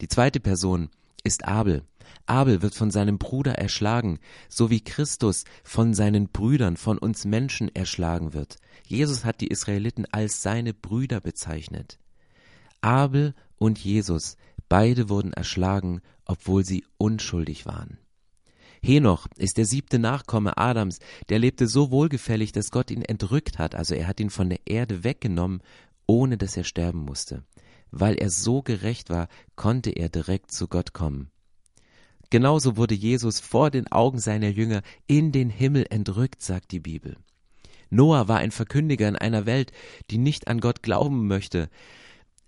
Die 0.00 0.08
zweite 0.08 0.40
Person 0.40 0.90
ist 1.24 1.46
Abel. 1.46 1.82
Abel 2.26 2.62
wird 2.62 2.74
von 2.74 2.90
seinem 2.90 3.18
Bruder 3.18 3.54
erschlagen, 3.54 4.18
so 4.48 4.70
wie 4.70 4.82
Christus 4.82 5.44
von 5.64 5.94
seinen 5.94 6.28
Brüdern, 6.28 6.76
von 6.76 6.98
uns 6.98 7.24
Menschen 7.24 7.74
erschlagen 7.74 8.32
wird. 8.32 8.58
Jesus 8.86 9.24
hat 9.24 9.40
die 9.40 9.48
Israeliten 9.48 10.06
als 10.12 10.42
seine 10.42 10.72
Brüder 10.72 11.20
bezeichnet. 11.20 11.98
Abel 12.80 13.34
und 13.58 13.78
Jesus, 13.78 14.36
beide 14.68 15.08
wurden 15.08 15.32
erschlagen, 15.32 16.00
obwohl 16.24 16.64
sie 16.64 16.84
unschuldig 16.98 17.66
waren. 17.66 17.98
Henoch 18.82 19.26
ist 19.36 19.56
der 19.56 19.64
siebte 19.64 19.98
Nachkomme 19.98 20.56
Adams, 20.58 21.00
der 21.28 21.38
lebte 21.38 21.66
so 21.66 21.90
wohlgefällig, 21.90 22.52
dass 22.52 22.70
Gott 22.70 22.90
ihn 22.90 23.02
entrückt 23.02 23.58
hat, 23.58 23.74
also 23.74 23.94
er 23.94 24.06
hat 24.06 24.20
ihn 24.20 24.30
von 24.30 24.48
der 24.48 24.60
Erde 24.64 25.02
weggenommen, 25.02 25.62
ohne 26.06 26.36
dass 26.36 26.56
er 26.56 26.64
sterben 26.64 27.00
musste. 27.00 27.42
Weil 27.90 28.14
er 28.16 28.30
so 28.30 28.62
gerecht 28.62 29.10
war, 29.10 29.28
konnte 29.54 29.90
er 29.90 30.08
direkt 30.08 30.52
zu 30.52 30.68
Gott 30.68 30.92
kommen. 30.92 31.30
Genauso 32.30 32.76
wurde 32.76 32.94
Jesus 32.94 33.40
vor 33.40 33.70
den 33.70 33.90
Augen 33.90 34.18
seiner 34.18 34.48
Jünger 34.48 34.82
in 35.06 35.32
den 35.32 35.50
Himmel 35.50 35.86
entrückt, 35.90 36.42
sagt 36.42 36.72
die 36.72 36.80
Bibel. 36.80 37.16
Noah 37.88 38.26
war 38.26 38.38
ein 38.38 38.50
Verkündiger 38.50 39.08
in 39.08 39.16
einer 39.16 39.46
Welt, 39.46 39.70
die 40.10 40.18
nicht 40.18 40.48
an 40.48 40.60
Gott 40.60 40.82
glauben 40.82 41.28
möchte. 41.28 41.68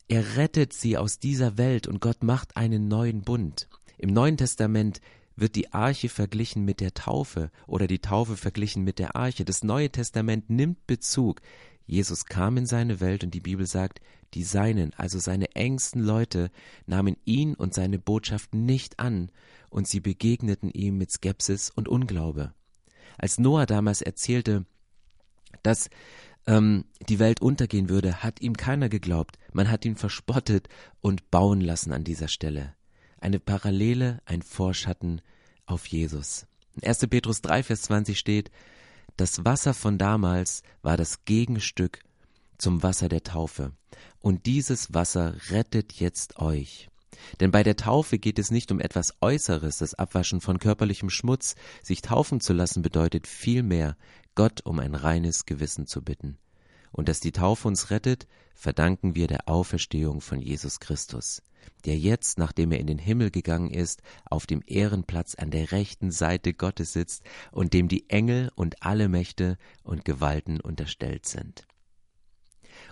Er 0.09 0.37
rettet 0.37 0.73
sie 0.73 0.97
aus 0.97 1.19
dieser 1.19 1.59
Welt 1.59 1.87
und 1.87 2.01
Gott 2.01 2.23
macht 2.23 2.57
einen 2.57 2.89
neuen 2.89 3.21
Bund. 3.21 3.69
Im 3.99 4.11
Neuen 4.11 4.39
Testament 4.39 5.03
wird 5.37 5.55
die 5.55 5.73
Arche 5.73 6.09
verglichen 6.09 6.65
mit 6.65 6.81
der 6.81 6.95
Taufe 6.95 7.51
oder 7.67 7.87
die 7.87 7.99
Taufe 7.99 8.37
verglichen 8.37 8.85
mit 8.85 8.99
der 8.99 9.17
Arche. 9.17 9.45
Das 9.45 9.63
Neue 9.63 9.91
Testament 9.91 10.49
nimmt 10.49 10.87
Bezug. 10.87 11.43
Jesus 11.87 12.25
kam 12.25 12.57
in 12.57 12.65
seine 12.65 13.01
Welt 13.01 13.23
und 13.23 13.35
die 13.35 13.41
Bibel 13.41 13.67
sagt, 13.67 14.01
die 14.35 14.45
Seinen, 14.45 14.95
also 14.95 15.19
seine 15.19 15.55
engsten 15.55 16.03
Leute, 16.03 16.51
nahmen 16.87 17.17
ihn 17.25 17.55
und 17.55 17.75
seine 17.75 17.99
Botschaft 17.99 18.55
nicht 18.55 18.99
an 18.99 19.31
und 19.69 19.87
sie 19.87 20.01
begegneten 20.01 20.71
ihm 20.71 20.97
mit 20.97 21.11
Skepsis 21.11 21.71
und 21.71 21.89
Unglaube. 21.89 22.53
Als 23.19 23.39
Noah 23.39 23.67
damals 23.67 24.01
erzählte, 24.01 24.65
dass 25.63 25.91
ähm, 26.49 26.87
die 27.09 27.19
Welt 27.19 27.43
untergehen 27.43 27.91
würde, 27.91 28.23
hat 28.23 28.41
ihm 28.41 28.57
keiner 28.57 28.89
geglaubt. 28.89 29.39
Man 29.53 29.71
hat 29.71 29.85
ihn 29.85 29.97
verspottet 29.97 30.69
und 31.01 31.31
bauen 31.31 31.61
lassen 31.61 31.93
an 31.93 32.05
dieser 32.05 32.29
Stelle. 32.29 32.75
Eine 33.21 33.39
Parallele, 33.39 34.21
ein 34.25 34.43
Vorschatten 34.43 35.21
auf 35.67 35.87
Jesus. 35.87 36.47
In 36.75 36.89
1. 36.89 37.07
Petrus 37.09 37.43
3, 37.43 37.63
Vers 37.63 37.83
20 37.83 38.19
steht, 38.19 38.51
das 39.17 39.45
Wasser 39.45 39.75
von 39.75 39.99
damals 39.99 40.63
war 40.81 40.97
das 40.97 41.25
Gegenstück 41.25 42.01
zum 42.57 42.83
Wasser 42.83 43.09
der 43.09 43.25
Taufe. 43.25 43.73
Und 44.21 44.47
dieses 44.47 44.95
Wasser 44.95 45.35
rettet 45.51 45.95
jetzt 45.95 46.39
euch. 46.39 46.89
Denn 47.41 47.51
bei 47.51 47.63
der 47.63 47.77
Taufe 47.77 48.19
geht 48.19 48.39
es 48.39 48.51
nicht 48.51 48.71
um 48.73 48.81
etwas 48.81 49.15
Äußeres, 49.21 49.79
das 49.79 49.95
Abwaschen 49.95 50.41
von 50.41 50.59
körperlichem 50.59 51.11
Schmutz. 51.11 51.57
Sich 51.83 52.01
taufen 52.01 52.41
zu 52.41 52.53
lassen 52.53 52.81
bedeutet 52.81 53.27
vielmehr, 53.27 53.97
Gott 54.39 54.65
um 54.65 54.79
ein 54.79 54.95
reines 54.95 55.47
Gewissen 55.47 55.89
zu 55.89 56.01
bitten. 56.01 56.39
Und 56.93 57.09
dass 57.09 57.19
die 57.19 57.33
Taufe 57.33 57.67
uns 57.67 57.91
rettet, 57.91 58.29
verdanken 58.55 59.17
wir 59.17 59.27
der 59.27 59.49
Auferstehung 59.49 60.21
von 60.21 60.41
Jesus 60.41 60.79
Christus, 60.79 61.43
der 61.85 61.99
jetzt, 61.99 62.39
nachdem 62.39 62.71
er 62.71 62.79
in 62.79 62.87
den 62.87 63.01
Himmel 63.01 63.33
gegangen 63.33 63.69
ist, 63.69 64.01
auf 64.27 64.47
dem 64.47 64.63
Ehrenplatz 64.65 65.35
an 65.35 65.51
der 65.51 65.73
rechten 65.73 66.13
Seite 66.13 66.55
Gottes 66.55 66.93
sitzt 66.93 67.25
und 67.51 67.73
dem 67.73 67.89
die 67.89 68.09
Engel 68.11 68.53
und 68.55 68.81
alle 68.81 69.09
Mächte 69.09 69.59
und 69.83 70.05
Gewalten 70.05 70.61
unterstellt 70.61 71.27
sind. 71.27 71.67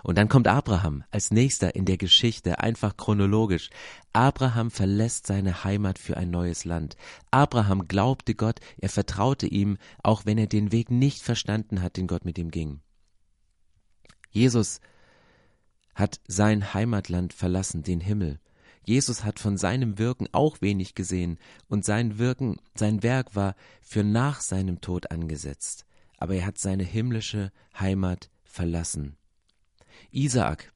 Und 0.03 0.17
dann 0.17 0.29
kommt 0.29 0.47
Abraham 0.47 1.03
als 1.11 1.31
nächster 1.31 1.75
in 1.75 1.85
der 1.85 1.97
Geschichte, 1.97 2.59
einfach 2.59 2.97
chronologisch. 2.97 3.69
Abraham 4.13 4.71
verlässt 4.71 5.27
seine 5.27 5.63
Heimat 5.63 5.99
für 5.99 6.17
ein 6.17 6.29
neues 6.31 6.65
Land. 6.65 6.97
Abraham 7.31 7.87
glaubte 7.87 8.35
Gott, 8.35 8.59
er 8.77 8.89
vertraute 8.89 9.47
ihm, 9.47 9.77
auch 10.03 10.25
wenn 10.25 10.37
er 10.37 10.47
den 10.47 10.71
Weg 10.71 10.91
nicht 10.91 11.21
verstanden 11.21 11.81
hat, 11.81 11.97
den 11.97 12.07
Gott 12.07 12.25
mit 12.25 12.37
ihm 12.37 12.51
ging. 12.51 12.81
Jesus 14.31 14.81
hat 15.95 16.19
sein 16.27 16.73
Heimatland 16.73 17.33
verlassen, 17.33 17.83
den 17.83 17.99
Himmel. 17.99 18.39
Jesus 18.87 19.25
hat 19.25 19.39
von 19.39 19.57
seinem 19.57 19.97
Wirken 19.97 20.27
auch 20.31 20.61
wenig 20.61 20.95
gesehen 20.95 21.39
und 21.67 21.83
sein 21.83 22.19
Wirken, 22.19 22.57
sein 22.73 23.03
Werk 23.03 23.35
war 23.35 23.55
für 23.81 24.03
nach 24.03 24.39
seinem 24.39 24.79
Tod 24.79 25.11
angesetzt. 25.11 25.85
Aber 26.17 26.35
er 26.35 26.45
hat 26.45 26.57
seine 26.57 26.83
himmlische 26.83 27.51
Heimat 27.77 28.29
verlassen. 28.45 29.16
Isaak, 30.11 30.71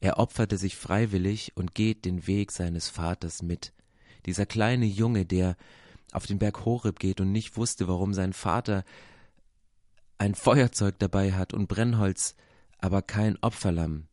er 0.00 0.18
opferte 0.18 0.56
sich 0.56 0.76
freiwillig 0.76 1.52
und 1.56 1.74
geht 1.74 2.04
den 2.04 2.26
Weg 2.26 2.52
seines 2.52 2.88
Vaters 2.88 3.42
mit. 3.42 3.72
Dieser 4.26 4.46
kleine 4.46 4.86
Junge, 4.86 5.26
der 5.26 5.56
auf 6.12 6.26
den 6.26 6.38
Berg 6.38 6.64
Horeb 6.64 6.98
geht 6.98 7.20
und 7.20 7.32
nicht 7.32 7.56
wusste, 7.56 7.88
warum 7.88 8.14
sein 8.14 8.32
Vater 8.32 8.84
ein 10.18 10.34
Feuerzeug 10.34 10.98
dabei 10.98 11.32
hat 11.32 11.54
und 11.54 11.68
Brennholz, 11.68 12.34
aber 12.78 13.02
kein 13.02 13.38
Opferlamm. 13.42 14.06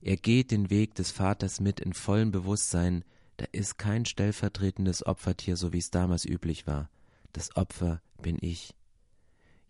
Er 0.00 0.16
geht 0.16 0.50
den 0.50 0.68
Weg 0.68 0.94
des 0.94 1.10
Vaters 1.10 1.60
mit 1.60 1.80
in 1.80 1.94
vollem 1.94 2.30
Bewusstsein, 2.30 3.04
da 3.38 3.46
ist 3.52 3.78
kein 3.78 4.04
stellvertretendes 4.04 5.06
Opfertier, 5.06 5.56
so 5.56 5.72
wie 5.72 5.78
es 5.78 5.90
damals 5.90 6.24
üblich 6.24 6.66
war. 6.66 6.90
Das 7.32 7.56
Opfer 7.56 8.00
bin 8.20 8.38
ich. 8.40 8.74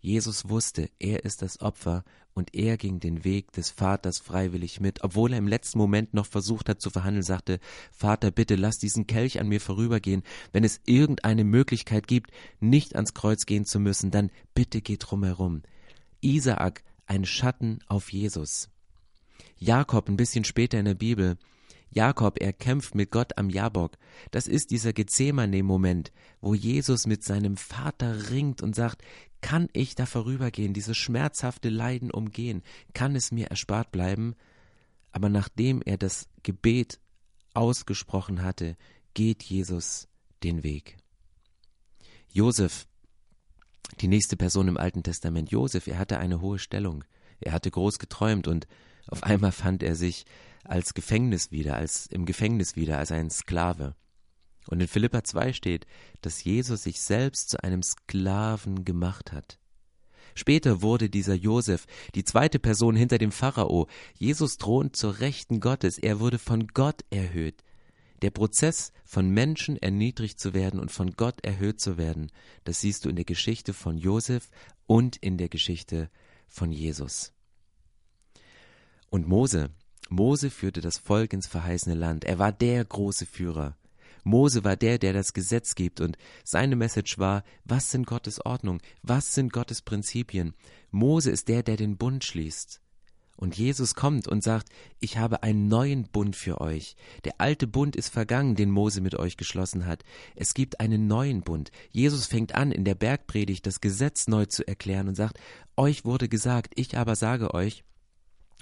Jesus 0.05 0.47
wusste, 0.47 0.91
er 0.99 1.25
ist 1.25 1.41
das 1.41 1.61
Opfer 1.61 2.03
und 2.35 2.53
er 2.53 2.77
ging 2.77 2.99
den 2.99 3.23
Weg 3.23 3.51
des 3.53 3.71
Vaters 3.71 4.19
freiwillig 4.19 4.79
mit, 4.79 5.03
obwohl 5.03 5.33
er 5.33 5.39
im 5.39 5.47
letzten 5.47 5.79
Moment 5.79 6.13
noch 6.13 6.27
versucht 6.27 6.69
hat 6.69 6.79
zu 6.79 6.91
verhandeln, 6.91 7.23
sagte, 7.23 7.59
Vater, 7.91 8.29
bitte 8.29 8.55
lass 8.55 8.77
diesen 8.77 9.07
Kelch 9.07 9.39
an 9.39 9.47
mir 9.47 9.59
vorübergehen. 9.59 10.21
Wenn 10.51 10.63
es 10.63 10.79
irgendeine 10.85 11.43
Möglichkeit 11.43 12.07
gibt, 12.07 12.29
nicht 12.59 12.95
ans 12.95 13.15
Kreuz 13.15 13.47
gehen 13.47 13.65
zu 13.65 13.79
müssen, 13.79 14.11
dann 14.11 14.29
bitte 14.53 14.79
geh 14.79 14.97
drumherum. 14.97 15.63
Isaak, 16.21 16.83
ein 17.07 17.25
Schatten 17.25 17.79
auf 17.87 18.13
Jesus. 18.13 18.69
Jakob, 19.57 20.07
ein 20.07 20.17
bisschen 20.17 20.45
später 20.45 20.77
in 20.77 20.85
der 20.85 20.93
Bibel, 20.93 21.35
Jakob, 21.89 22.41
er 22.41 22.51
kämpft 22.51 22.93
mit 22.93 23.09
Gott 23.09 23.37
am 23.37 23.49
Jabok. 23.49 23.93
Das 24.31 24.47
ist 24.47 24.71
dieser 24.71 24.91
Gethsemane-Moment, 24.91 26.11
wo 26.41 26.53
Jesus 26.53 27.07
mit 27.07 27.23
seinem 27.23 27.55
Vater 27.55 28.29
ringt 28.31 28.61
und 28.61 28.75
sagt, 28.75 29.01
kann 29.45 29.69
ich 29.73 29.93
da 29.93 30.07
vorübergehen, 30.07 30.73
dieses 30.73 30.97
schmerzhafte 30.97 31.69
Leiden 31.69 32.09
umgehen? 32.09 32.63
Kann 32.95 33.15
es 33.15 33.31
mir 33.31 33.45
erspart 33.45 33.91
bleiben? 33.91 34.33
Aber 35.11 35.29
nachdem 35.29 35.83
er 35.85 35.99
das 35.99 36.27
Gebet 36.41 36.99
ausgesprochen 37.53 38.41
hatte, 38.41 38.75
geht 39.13 39.43
Jesus 39.43 40.07
den 40.41 40.63
Weg. 40.63 40.97
Josef, 42.31 42.87
die 44.01 44.07
nächste 44.07 44.35
Person 44.35 44.67
im 44.67 44.77
Alten 44.77 45.03
Testament, 45.03 45.51
Josef, 45.51 45.85
er 45.85 45.99
hatte 45.99 46.17
eine 46.17 46.41
hohe 46.41 46.57
Stellung. 46.57 47.03
Er 47.39 47.51
hatte 47.51 47.69
groß 47.69 47.99
geträumt 47.99 48.47
und 48.47 48.65
auf 49.05 49.21
einmal 49.21 49.51
fand 49.51 49.83
er 49.83 49.95
sich 49.95 50.25
als 50.63 50.95
Gefängnis 50.95 51.51
wieder, 51.51 51.75
als 51.75 52.07
im 52.07 52.25
Gefängnis 52.25 52.75
wieder, 52.75 52.97
als 52.97 53.11
ein 53.11 53.29
Sklave. 53.29 53.93
Und 54.67 54.81
in 54.81 54.87
Philippa 54.87 55.23
2 55.23 55.53
steht, 55.53 55.85
dass 56.21 56.43
Jesus 56.43 56.83
sich 56.83 56.99
selbst 56.99 57.49
zu 57.49 57.63
einem 57.63 57.83
Sklaven 57.83 58.83
gemacht 58.83 59.31
hat. 59.31 59.59
Später 60.33 60.81
wurde 60.81 61.09
dieser 61.09 61.35
Josef 61.35 61.85
die 62.13 62.25
zweite 62.25 62.59
Person 62.59 62.95
hinter 62.95 63.17
dem 63.17 63.31
Pharao. 63.31 63.87
Jesus 64.15 64.57
thront 64.57 64.95
zur 64.95 65.19
Rechten 65.19 65.61
Gottes. 65.61 65.97
Er 65.97 66.19
wurde 66.19 66.39
von 66.39 66.67
Gott 66.67 67.05
erhöht. 67.09 67.63
Der 68.21 68.31
Prozess, 68.31 68.91
von 69.03 69.29
Menschen 69.29 69.77
erniedrigt 69.77 70.39
zu 70.39 70.53
werden 70.53 70.79
und 70.79 70.91
von 70.91 71.11
Gott 71.11 71.45
erhöht 71.45 71.79
zu 71.79 71.97
werden, 71.97 72.31
das 72.63 72.81
siehst 72.81 73.05
du 73.05 73.09
in 73.09 73.15
der 73.15 73.25
Geschichte 73.25 73.73
von 73.73 73.97
Josef 73.97 74.49
und 74.87 75.17
in 75.17 75.37
der 75.37 75.49
Geschichte 75.49 76.09
von 76.47 76.71
Jesus. 76.71 77.33
Und 79.09 79.27
Mose, 79.27 79.69
Mose 80.09 80.49
führte 80.49 80.81
das 80.81 80.97
Volk 80.97 81.33
ins 81.33 81.47
verheißene 81.47 81.95
Land. 81.95 82.25
Er 82.25 82.39
war 82.39 82.51
der 82.51 82.83
große 82.83 83.25
Führer. 83.25 83.77
Mose 84.25 84.63
war 84.63 84.75
der, 84.75 84.97
der 84.97 85.13
das 85.13 85.33
Gesetz 85.33 85.75
gibt 85.75 86.01
und 86.01 86.17
seine 86.43 86.75
Message 86.75 87.19
war, 87.19 87.43
was 87.63 87.91
sind 87.91 88.07
Gottes 88.07 88.43
Ordnung? 88.43 88.81
Was 89.03 89.35
sind 89.35 89.53
Gottes 89.53 89.83
Prinzipien? 89.83 90.55
Mose 90.89 91.29
ist 91.29 91.47
der, 91.47 91.61
der 91.61 91.77
den 91.77 91.95
Bund 91.95 92.23
schließt. 92.23 92.81
Und 93.37 93.57
Jesus 93.57 93.93
kommt 93.93 94.27
und 94.27 94.43
sagt, 94.43 94.69
ich 94.99 95.17
habe 95.17 95.43
einen 95.43 95.67
neuen 95.67 96.07
Bund 96.07 96.35
für 96.35 96.59
euch. 96.59 96.95
Der 97.23 97.33
alte 97.37 97.67
Bund 97.67 97.95
ist 97.95 98.09
vergangen, 98.09 98.55
den 98.55 98.71
Mose 98.71 98.99
mit 99.01 99.13
euch 99.13 99.37
geschlossen 99.37 99.85
hat. 99.85 100.03
Es 100.35 100.53
gibt 100.53 100.79
einen 100.79 101.05
neuen 101.07 101.41
Bund. 101.41 101.71
Jesus 101.91 102.25
fängt 102.25 102.55
an, 102.55 102.71
in 102.71 102.83
der 102.83 102.95
Bergpredigt 102.95 103.67
das 103.67 103.79
Gesetz 103.79 104.27
neu 104.27 104.45
zu 104.45 104.67
erklären 104.67 105.07
und 105.07 105.15
sagt, 105.15 105.37
euch 105.77 106.03
wurde 106.03 106.29
gesagt, 106.29 106.73
ich 106.75 106.97
aber 106.97 107.15
sage 107.15 107.53
euch, 107.53 107.83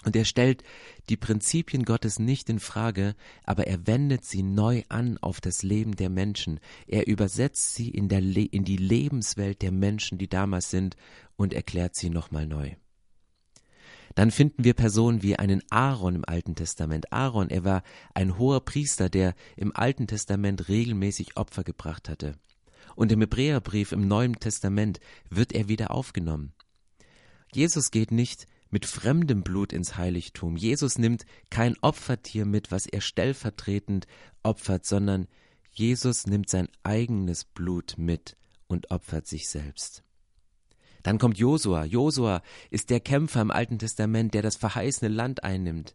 Und 0.05 0.15
er 0.15 0.25
stellt 0.25 0.63
die 1.09 1.17
Prinzipien 1.17 1.85
Gottes 1.85 2.19
nicht 2.19 2.49
in 2.49 2.59
Frage, 2.59 3.15
aber 3.43 3.67
er 3.67 3.87
wendet 3.87 4.25
sie 4.25 4.43
neu 4.43 4.83
an 4.89 5.17
auf 5.19 5.41
das 5.41 5.63
Leben 5.63 5.95
der 5.95 6.09
Menschen. 6.09 6.59
Er 6.87 7.07
übersetzt 7.07 7.75
sie 7.75 7.89
in, 7.89 8.09
in 8.09 8.63
die 8.63 8.77
Lebenswelt 8.77 9.61
der 9.61 9.71
Menschen, 9.71 10.17
die 10.17 10.27
damals 10.27 10.69
sind, 10.69 10.95
und 11.35 11.53
erklärt 11.53 11.95
sie 11.95 12.09
nochmal 12.09 12.47
neu. 12.47 12.75
Dann 14.15 14.29
finden 14.29 14.63
wir 14.63 14.73
Personen 14.75 15.23
wie 15.23 15.37
einen 15.37 15.63
Aaron 15.71 16.15
im 16.15 16.25
Alten 16.25 16.55
Testament. 16.55 17.11
Aaron, 17.11 17.49
er 17.49 17.63
war 17.63 17.83
ein 18.13 18.37
hoher 18.37 18.63
Priester, 18.63 19.09
der 19.09 19.33
im 19.55 19.75
Alten 19.75 20.05
Testament 20.05 20.67
regelmäßig 20.69 21.35
Opfer 21.35 21.63
gebracht 21.63 22.09
hatte. 22.09 22.35
Und 22.95 23.11
im 23.11 23.21
Hebräerbrief 23.21 23.91
im 23.91 24.07
Neuen 24.07 24.39
Testament 24.39 24.99
wird 25.29 25.51
er 25.53 25.67
wieder 25.67 25.89
aufgenommen. 25.91 26.53
Jesus 27.51 27.89
geht 27.89 28.11
nicht 28.11 28.47
mit 28.73 28.87
fremdem 28.87 29.43
Blut 29.43 29.71
ins 29.71 29.97
Heiligtum. 29.97 30.57
Jesus 30.57 30.97
nimmt 30.97 31.27
kein 31.51 31.77
Opfertier 31.81 32.45
mit, 32.45 32.71
was 32.71 32.87
er 32.87 33.01
stellvertretend 33.01 34.07
opfert, 34.41 34.83
sondern 34.83 35.27
Jesus 35.71 36.25
nimmt 36.25 36.49
sein 36.49 36.67
eigenes 36.81 37.45
Blut 37.45 37.93
mit 37.97 38.35
und 38.65 38.89
opfert 38.89 39.27
sich 39.27 39.47
selbst. 39.47 40.03
Dann 41.03 41.19
kommt 41.19 41.37
Josua. 41.37 41.85
Josua 41.85 42.41
ist 42.71 42.89
der 42.89 42.99
Kämpfer 42.99 43.41
im 43.41 43.51
Alten 43.51 43.77
Testament, 43.77 44.33
der 44.33 44.41
das 44.41 44.55
verheißene 44.55 45.13
Land 45.13 45.43
einnimmt. 45.43 45.93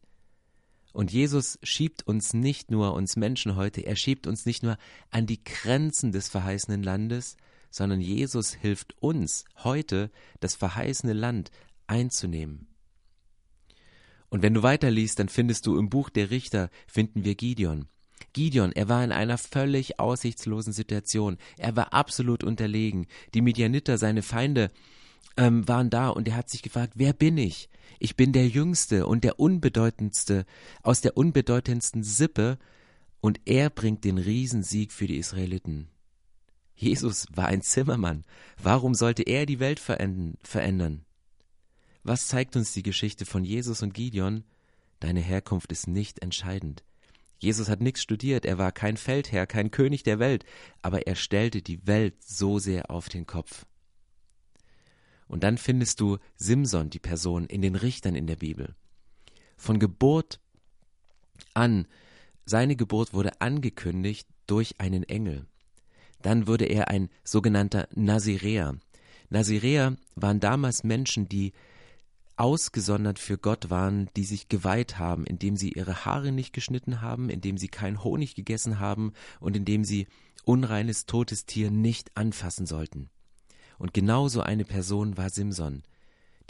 Und 0.92 1.12
Jesus 1.12 1.58
schiebt 1.64 2.06
uns 2.06 2.32
nicht 2.32 2.70
nur, 2.70 2.94
uns 2.94 3.16
Menschen 3.16 3.56
heute, 3.56 3.80
er 3.80 3.96
schiebt 3.96 4.28
uns 4.28 4.46
nicht 4.46 4.62
nur 4.62 4.78
an 5.10 5.26
die 5.26 5.42
Grenzen 5.42 6.12
des 6.12 6.28
verheißenen 6.28 6.84
Landes, 6.84 7.36
sondern 7.70 8.00
Jesus 8.00 8.54
hilft 8.54 8.96
uns 9.02 9.46
heute, 9.64 10.12
das 10.38 10.54
verheißene 10.54 11.12
Land 11.12 11.50
einzunehmen. 11.88 12.67
Und 14.30 14.42
wenn 14.42 14.54
du 14.54 14.62
weiterliest, 14.62 15.18
dann 15.18 15.28
findest 15.28 15.66
du 15.66 15.78
im 15.78 15.88
Buch 15.88 16.10
der 16.10 16.30
Richter, 16.30 16.70
finden 16.86 17.24
wir 17.24 17.34
Gideon. 17.34 17.86
Gideon, 18.32 18.72
er 18.72 18.88
war 18.88 19.02
in 19.02 19.12
einer 19.12 19.38
völlig 19.38 19.98
aussichtslosen 19.98 20.72
Situation. 20.72 21.38
Er 21.56 21.76
war 21.76 21.92
absolut 21.92 22.44
unterlegen. 22.44 23.06
Die 23.34 23.40
Midianiter, 23.40 23.96
seine 23.96 24.22
Feinde, 24.22 24.70
ähm, 25.36 25.66
waren 25.68 25.88
da 25.88 26.08
und 26.08 26.28
er 26.28 26.36
hat 26.36 26.50
sich 26.50 26.62
gefragt, 26.62 26.94
wer 26.96 27.12
bin 27.12 27.38
ich? 27.38 27.68
Ich 28.00 28.16
bin 28.16 28.32
der 28.32 28.48
Jüngste 28.48 29.06
und 29.06 29.24
der 29.24 29.40
Unbedeutendste 29.40 30.44
aus 30.82 31.00
der 31.00 31.16
unbedeutendsten 31.16 32.02
Sippe 32.02 32.58
und 33.20 33.40
er 33.46 33.70
bringt 33.70 34.04
den 34.04 34.18
Riesensieg 34.18 34.92
für 34.92 35.06
die 35.06 35.16
Israeliten. 35.16 35.88
Jesus 36.74 37.26
war 37.34 37.46
ein 37.46 37.62
Zimmermann. 37.62 38.24
Warum 38.62 38.94
sollte 38.94 39.22
er 39.22 39.46
die 39.46 39.58
Welt 39.58 39.80
verändern? 39.80 41.04
Was 42.08 42.26
zeigt 42.26 42.56
uns 42.56 42.72
die 42.72 42.82
Geschichte 42.82 43.26
von 43.26 43.44
Jesus 43.44 43.82
und 43.82 43.92
Gideon? 43.92 44.42
Deine 44.98 45.20
Herkunft 45.20 45.70
ist 45.70 45.88
nicht 45.88 46.22
entscheidend. 46.22 46.82
Jesus 47.38 47.68
hat 47.68 47.82
nichts 47.82 48.00
studiert, 48.00 48.46
er 48.46 48.56
war 48.56 48.72
kein 48.72 48.96
Feldherr, 48.96 49.46
kein 49.46 49.70
König 49.70 50.04
der 50.04 50.18
Welt, 50.18 50.46
aber 50.80 51.06
er 51.06 51.16
stellte 51.16 51.60
die 51.60 51.86
Welt 51.86 52.14
so 52.24 52.58
sehr 52.58 52.90
auf 52.90 53.10
den 53.10 53.26
Kopf. 53.26 53.66
Und 55.26 55.44
dann 55.44 55.58
findest 55.58 56.00
du 56.00 56.16
Simson, 56.36 56.88
die 56.88 56.98
Person, 56.98 57.44
in 57.44 57.60
den 57.60 57.74
Richtern 57.74 58.14
in 58.14 58.26
der 58.26 58.36
Bibel. 58.36 58.74
Von 59.58 59.78
Geburt 59.78 60.40
an, 61.52 61.86
seine 62.46 62.74
Geburt 62.74 63.12
wurde 63.12 63.38
angekündigt 63.42 64.26
durch 64.46 64.80
einen 64.80 65.02
Engel. 65.02 65.44
Dann 66.22 66.46
wurde 66.46 66.64
er 66.64 66.88
ein 66.88 67.10
sogenannter 67.22 67.86
Naziräer. 67.94 68.78
Naziräer 69.28 69.98
waren 70.14 70.40
damals 70.40 70.84
Menschen, 70.84 71.28
die 71.28 71.52
ausgesondert 72.38 73.18
für 73.18 73.36
Gott 73.36 73.68
waren, 73.68 74.08
die 74.16 74.24
sich 74.24 74.48
geweiht 74.48 74.98
haben, 74.98 75.26
indem 75.26 75.56
sie 75.56 75.72
ihre 75.72 76.04
Haare 76.04 76.30
nicht 76.32 76.52
geschnitten 76.52 77.00
haben, 77.00 77.30
indem 77.30 77.58
sie 77.58 77.68
kein 77.68 78.04
Honig 78.04 78.34
gegessen 78.34 78.78
haben 78.78 79.12
und 79.40 79.56
indem 79.56 79.84
sie 79.84 80.06
unreines 80.44 81.06
totes 81.06 81.46
Tier 81.46 81.70
nicht 81.70 82.16
anfassen 82.16 82.64
sollten. 82.64 83.10
Und 83.78 83.92
genauso 83.92 84.40
eine 84.40 84.64
Person 84.64 85.16
war 85.16 85.30
Simson. 85.30 85.82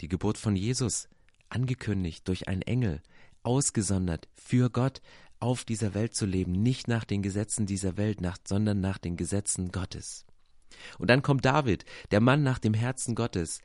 Die 0.01 0.07
Geburt 0.07 0.37
von 0.37 0.55
Jesus, 0.55 1.09
angekündigt 1.49 2.27
durch 2.27 2.47
einen 2.47 2.61
Engel, 2.61 3.01
ausgesondert 3.43 4.27
für 4.35 4.69
Gott, 4.69 5.01
auf 5.39 5.63
dieser 5.63 5.93
Welt 5.93 6.15
zu 6.15 6.25
leben, 6.25 6.51
nicht 6.51 6.87
nach 6.87 7.05
den 7.05 7.21
Gesetzen 7.21 7.65
dieser 7.65 7.97
Welt, 7.97 8.21
nach, 8.21 8.37
sondern 8.47 8.79
nach 8.79 8.97
den 8.97 9.17
Gesetzen 9.17 9.71
Gottes. 9.71 10.25
Und 10.97 11.09
dann 11.09 11.21
kommt 11.21 11.45
David, 11.45 11.85
der 12.11 12.19
Mann 12.19 12.43
nach 12.43 12.59
dem 12.59 12.73
Herzen 12.73 13.15
Gottes, 13.15 13.61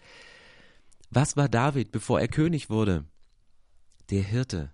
was 1.14 1.36
war 1.36 1.48
David, 1.48 1.92
bevor 1.92 2.20
er 2.20 2.28
König 2.28 2.70
wurde? 2.70 3.04
Der 4.10 4.22
Hirte. 4.22 4.72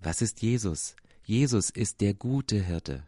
Was 0.00 0.20
ist 0.20 0.42
Jesus? 0.42 0.96
Jesus 1.24 1.70
ist 1.70 2.00
der 2.00 2.14
gute 2.14 2.60
Hirte. 2.60 3.04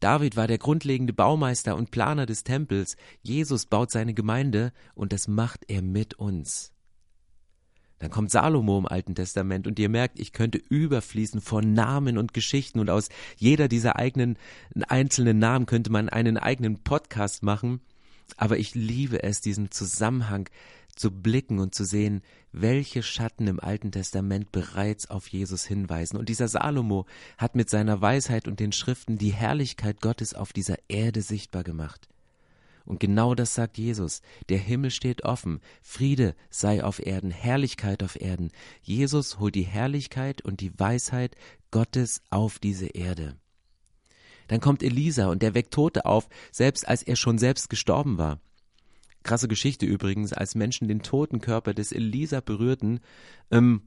David 0.00 0.36
war 0.36 0.46
der 0.46 0.58
grundlegende 0.58 1.12
Baumeister 1.12 1.76
und 1.76 1.90
Planer 1.90 2.26
des 2.26 2.44
Tempels. 2.44 2.96
Jesus 3.22 3.66
baut 3.66 3.90
seine 3.90 4.14
Gemeinde 4.14 4.72
und 4.94 5.12
das 5.12 5.28
macht 5.28 5.64
er 5.68 5.82
mit 5.82 6.14
uns. 6.14 6.72
Dann 7.98 8.10
kommt 8.10 8.30
Salomo 8.30 8.78
im 8.78 8.86
Alten 8.86 9.14
Testament 9.14 9.66
und 9.66 9.78
ihr 9.78 9.88
merkt, 9.88 10.18
ich 10.18 10.32
könnte 10.32 10.58
überfließen 10.58 11.40
von 11.40 11.72
Namen 11.72 12.18
und 12.18 12.34
Geschichten 12.34 12.80
und 12.80 12.90
aus 12.90 13.08
jeder 13.36 13.68
dieser 13.68 13.96
eigenen 13.96 14.38
einzelnen 14.88 15.38
Namen 15.38 15.66
könnte 15.66 15.92
man 15.92 16.08
einen 16.08 16.36
eigenen 16.36 16.82
Podcast 16.82 17.42
machen. 17.42 17.80
Aber 18.36 18.58
ich 18.58 18.74
liebe 18.74 19.22
es, 19.22 19.40
diesen 19.40 19.70
Zusammenhang 19.70 20.48
zu 20.94 21.10
blicken 21.10 21.58
und 21.58 21.74
zu 21.74 21.84
sehen, 21.84 22.22
welche 22.52 23.02
Schatten 23.02 23.46
im 23.46 23.60
Alten 23.60 23.92
Testament 23.92 24.52
bereits 24.52 25.10
auf 25.10 25.28
Jesus 25.28 25.64
hinweisen. 25.64 26.16
Und 26.16 26.28
dieser 26.28 26.48
Salomo 26.48 27.06
hat 27.38 27.54
mit 27.54 27.70
seiner 27.70 28.00
Weisheit 28.00 28.46
und 28.46 28.60
den 28.60 28.72
Schriften 28.72 29.18
die 29.18 29.32
Herrlichkeit 29.32 30.00
Gottes 30.00 30.34
auf 30.34 30.52
dieser 30.52 30.76
Erde 30.88 31.22
sichtbar 31.22 31.64
gemacht. 31.64 32.08
Und 32.84 33.00
genau 33.00 33.34
das 33.34 33.54
sagt 33.54 33.78
Jesus. 33.78 34.22
Der 34.48 34.58
Himmel 34.58 34.90
steht 34.90 35.24
offen, 35.24 35.60
Friede 35.82 36.34
sei 36.50 36.82
auf 36.82 37.04
Erden, 37.04 37.30
Herrlichkeit 37.30 38.02
auf 38.02 38.20
Erden. 38.20 38.50
Jesus 38.82 39.38
holt 39.38 39.54
die 39.54 39.62
Herrlichkeit 39.62 40.42
und 40.42 40.60
die 40.60 40.78
Weisheit 40.78 41.36
Gottes 41.70 42.22
auf 42.30 42.58
diese 42.58 42.86
Erde. 42.86 43.36
Dann 44.48 44.60
kommt 44.60 44.82
Elisa 44.82 45.28
und 45.28 45.42
der 45.42 45.54
weckt 45.54 45.72
Tote 45.72 46.04
auf, 46.04 46.28
selbst 46.50 46.86
als 46.86 47.02
er 47.02 47.16
schon 47.16 47.38
selbst 47.38 47.70
gestorben 47.70 48.18
war. 48.18 48.40
Krasse 49.22 49.48
Geschichte 49.48 49.86
übrigens, 49.86 50.32
als 50.32 50.54
Menschen 50.54 50.88
den 50.88 51.02
toten 51.02 51.40
Körper 51.40 51.74
des 51.74 51.92
Elisa 51.92 52.40
berührten, 52.40 53.00
ähm, 53.50 53.82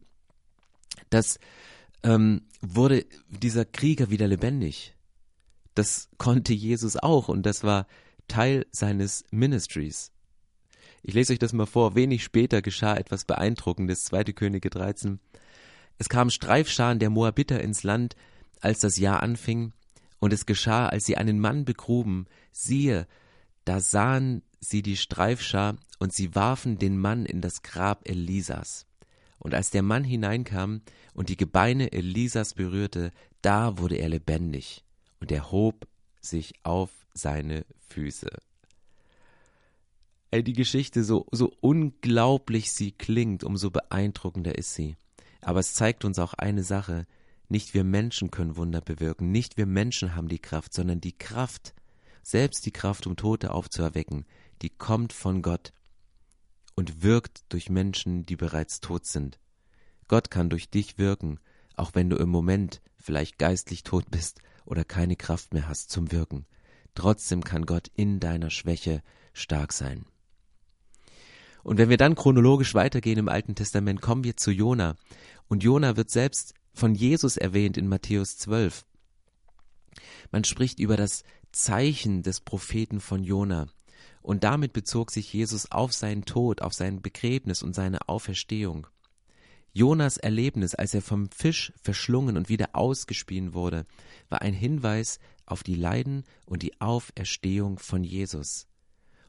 das 1.10 1.40
ähm, 2.04 2.44
wurde 2.62 3.06
dieser 3.30 3.66
Krieger 3.66 4.10
wieder 4.10 4.28
lebendig. 4.28 4.94
Das 5.74 6.10
konnte 6.18 6.54
Jesus 6.54 6.96
auch 6.98 7.28
und 7.28 7.46
das 7.46 7.64
war 7.64 7.88
Teil 8.28 8.66
seines 8.72 9.26
Ministries. 9.32 10.12
Ich 11.04 11.14
lese 11.14 11.34
euch 11.34 11.40
das 11.40 11.54
mal 11.54 11.68
vor. 11.68 11.96
Wenig 11.96 12.24
später 12.24 12.62
geschah 12.62 12.96
etwas 12.96 13.26
Beeindruckendes, 13.26 14.06
2. 14.06 14.24
Könige 14.26 14.70
13. 14.70 15.20
Es 15.98 16.10
kamen 16.10 16.32
Streifscharen 16.32 17.00
der 17.00 17.10
Moabiter 17.10 17.62
ins 17.62 17.84
Land, 17.84 18.16
als 18.60 18.80
das 18.80 18.98
Jahr 18.98 19.22
anfing, 19.22 19.74
und 20.20 20.34
es 20.34 20.46
geschah, 20.46 20.88
als 20.88 21.06
sie 21.06 21.18
einen 21.18 21.40
Mann 21.40 21.66
begruben, 21.66 22.26
siehe, 22.52 23.06
da 23.66 23.80
sahen 23.80 24.44
sie 24.60 24.82
die 24.82 24.98
Streifschar, 24.98 25.76
und 25.98 26.14
sie 26.14 26.36
warfen 26.36 26.78
den 26.78 26.98
Mann 26.98 27.26
in 27.26 27.42
das 27.42 27.62
Grab 27.62 28.08
Elisas. 28.08 28.86
Und 29.40 29.54
als 29.54 29.70
der 29.70 29.82
Mann 29.82 30.04
hineinkam 30.04 30.82
und 31.14 31.30
die 31.30 31.38
Gebeine 31.38 31.92
Elisas 31.94 32.54
berührte, 32.54 33.12
da 33.42 33.78
wurde 33.78 33.96
er 33.96 34.10
lebendig, 34.10 34.84
und 35.20 35.32
er 35.32 35.52
hob 35.52 35.88
sich 36.20 36.54
auf 36.64 36.90
seine 37.14 37.66
Füße. 37.90 38.30
Ey, 40.32 40.44
die 40.44 40.54
Geschichte, 40.54 41.04
so, 41.04 41.28
so 41.32 41.54
unglaublich 41.62 42.72
sie 42.72 42.92
klingt, 42.92 43.44
umso 43.44 43.72
beeindruckender 43.72 44.58
ist 44.58 44.74
sie. 44.74 44.98
Aber 45.42 45.60
es 45.60 45.74
zeigt 45.74 46.04
uns 46.04 46.20
auch 46.20 46.34
eine 46.34 46.64
Sache, 46.64 47.06
nicht 47.48 47.74
wir 47.74 47.84
Menschen 47.84 48.32
können 48.32 48.58
Wunder 48.58 48.82
bewirken, 48.82 49.32
nicht 49.32 49.56
wir 49.58 49.66
Menschen 49.66 50.16
haben 50.16 50.28
die 50.28 50.40
Kraft, 50.40 50.74
sondern 50.74 51.00
die 51.00 51.18
Kraft, 51.18 51.74
selbst 52.26 52.66
die 52.66 52.72
Kraft, 52.72 53.06
um 53.06 53.16
Tote 53.16 53.52
aufzuerwecken, 53.52 54.26
die 54.64 54.72
kommt 54.72 55.14
von 55.14 55.44
Gott 55.44 55.74
und 56.74 57.04
wirkt 57.04 57.44
durch 57.50 57.70
Menschen, 57.70 58.26
die 58.26 58.36
bereits 58.36 58.80
tot 58.80 59.06
sind. 59.06 59.40
Gott 60.08 60.32
kann 60.32 60.50
durch 60.50 60.70
dich 60.70 60.98
wirken, 60.98 61.40
auch 61.76 61.92
wenn 61.94 62.10
du 62.10 62.18
im 62.18 62.30
Moment 62.30 62.82
vielleicht 62.98 63.38
geistlich 63.38 63.84
tot 63.84 64.10
bist 64.10 64.40
oder 64.66 64.84
keine 64.84 65.16
Kraft 65.16 65.54
mehr 65.54 65.68
hast 65.68 65.92
zum 65.92 66.12
Wirken. 66.12 66.48
Trotzdem 66.96 67.44
kann 67.44 67.68
Gott 67.68 67.92
in 67.96 68.20
deiner 68.20 68.50
Schwäche 68.50 69.04
stark 69.34 69.72
sein. 69.72 70.06
Und 71.64 71.78
wenn 71.78 71.90
wir 71.90 71.98
dann 71.98 72.16
chronologisch 72.16 72.74
weitergehen 72.74 73.20
im 73.20 73.30
Alten 73.30 73.54
Testament, 73.54 74.02
kommen 74.02 74.24
wir 74.24 74.36
zu 74.36 74.50
Jona. 74.50 74.96
Und 75.48 75.64
Jona 75.64 75.96
wird 75.96 76.10
selbst 76.10 76.56
von 76.74 76.96
Jesus 76.96 77.38
erwähnt 77.38 77.78
in 77.78 77.88
Matthäus 77.88 78.38
12. 78.38 78.84
Man 80.32 80.44
spricht 80.44 80.80
über 80.80 80.98
das 80.98 81.24
Zeichen 81.56 82.22
des 82.22 82.42
Propheten 82.42 83.00
von 83.00 83.24
Jona. 83.24 83.68
Und 84.22 84.44
damit 84.44 84.74
bezog 84.74 85.10
sich 85.10 85.32
Jesus 85.32 85.72
auf 85.72 85.94
seinen 85.94 86.26
Tod, 86.26 86.62
auf 86.62 86.74
sein 86.74 87.02
Begräbnis 87.02 87.64
und 87.64 87.74
seine 87.74 88.10
Auferstehung. 88.10 88.88
Jonas 89.72 90.18
Erlebnis, 90.18 90.76
als 90.76 90.94
er 90.94 91.02
vom 91.02 91.30
Fisch 91.32 91.72
verschlungen 91.82 92.38
und 92.38 92.50
wieder 92.50 92.70
ausgespien 92.74 93.54
wurde, 93.54 93.86
war 94.30 94.42
ein 94.42 94.54
Hinweis 94.54 95.20
auf 95.46 95.64
die 95.64 95.76
Leiden 95.76 96.24
und 96.46 96.62
die 96.62 96.80
Auferstehung 96.82 97.80
von 97.80 98.04
Jesus. 98.04 98.68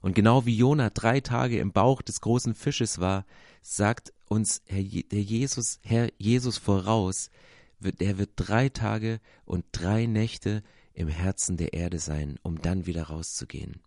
Und 0.00 0.14
genau 0.14 0.46
wie 0.46 0.56
Jona 0.56 0.90
drei 0.90 1.20
Tage 1.20 1.58
im 1.58 1.72
Bauch 1.72 2.02
des 2.02 2.20
großen 2.20 2.54
Fisches 2.54 2.98
war, 2.98 3.24
sagt 3.62 4.12
uns 4.28 4.62
Herr, 4.66 4.82
der 4.82 5.22
Jesus, 5.22 5.78
Herr 5.82 6.10
Jesus 6.18 6.58
voraus, 6.58 7.30
der 7.80 8.18
wird 8.18 8.30
drei 8.36 8.68
Tage 8.68 9.20
und 9.44 9.64
drei 9.72 10.06
Nächte 10.06 10.62
im 10.96 11.08
Herzen 11.08 11.56
der 11.56 11.74
Erde 11.74 11.98
sein, 11.98 12.38
um 12.42 12.60
dann 12.60 12.86
wieder 12.86 13.04
rauszugehen. 13.04 13.80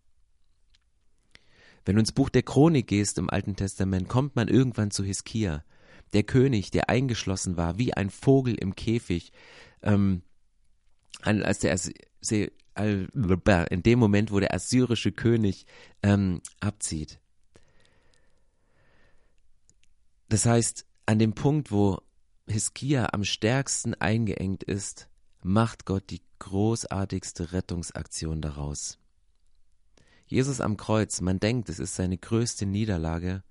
Wenn 1.84 1.96
du 1.96 2.00
ins 2.00 2.12
Buch 2.12 2.28
der 2.28 2.42
Chronik 2.42 2.86
gehst 2.86 3.18
im 3.18 3.28
Alten 3.28 3.56
Testament, 3.56 4.08
kommt 4.08 4.36
man 4.36 4.48
irgendwann 4.48 4.90
zu 4.90 5.02
Hiskia, 5.02 5.64
der 6.12 6.22
König, 6.22 6.70
der 6.70 6.88
eingeschlossen 6.88 7.56
war, 7.56 7.78
wie 7.78 7.94
ein 7.94 8.10
Vogel 8.10 8.54
im 8.54 8.74
Käfig, 8.74 9.32
ähm, 9.82 10.22
als 11.22 11.58
der 11.58 11.78
in 12.74 13.82
dem 13.82 13.98
Moment, 13.98 14.30
wo 14.30 14.40
der 14.40 14.54
assyrische 14.54 15.12
König 15.12 15.66
ähm, 16.02 16.40
abzieht. 16.60 17.20
Das 20.28 20.46
heißt, 20.46 20.86
an 21.06 21.18
dem 21.18 21.34
Punkt, 21.34 21.72
wo 21.72 22.00
Hiskia 22.46 23.08
am 23.12 23.24
stärksten 23.24 23.94
eingeengt 23.94 24.62
ist, 24.62 25.09
macht 25.42 25.86
Gott 25.86 26.10
die 26.10 26.22
großartigste 26.38 27.52
Rettungsaktion 27.52 28.40
daraus. 28.40 28.98
Jesus 30.26 30.60
am 30.60 30.76
Kreuz, 30.76 31.20
man 31.20 31.40
denkt, 31.40 31.68
es 31.68 31.78
ist 31.78 31.96
seine 31.96 32.16
größte 32.16 32.66
Niederlage, 32.66 33.42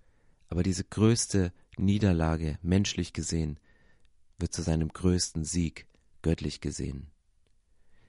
aber 0.47 0.63
diese 0.63 0.83
größte 0.83 1.51
Niederlage, 1.77 2.57
menschlich 2.61 3.13
gesehen, 3.13 3.59
wird 4.37 4.53
zu 4.53 4.61
seinem 4.61 4.89
größten 4.89 5.43
Sieg, 5.43 5.87
göttlich 6.21 6.61
gesehen. 6.61 7.07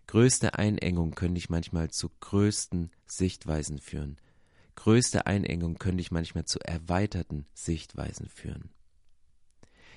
Größte 0.06 0.54
Einengung 0.58 1.12
können 1.12 1.34
dich 1.34 1.50
manchmal 1.50 1.90
zu 1.90 2.10
größten 2.20 2.90
Sichtweisen 3.06 3.78
führen. 3.78 4.16
Größte 4.74 5.26
Einengung 5.26 5.78
können 5.78 5.98
dich 5.98 6.10
manchmal 6.10 6.44
zu 6.44 6.58
erweiterten 6.60 7.46
Sichtweisen 7.54 8.28
führen. 8.28 8.70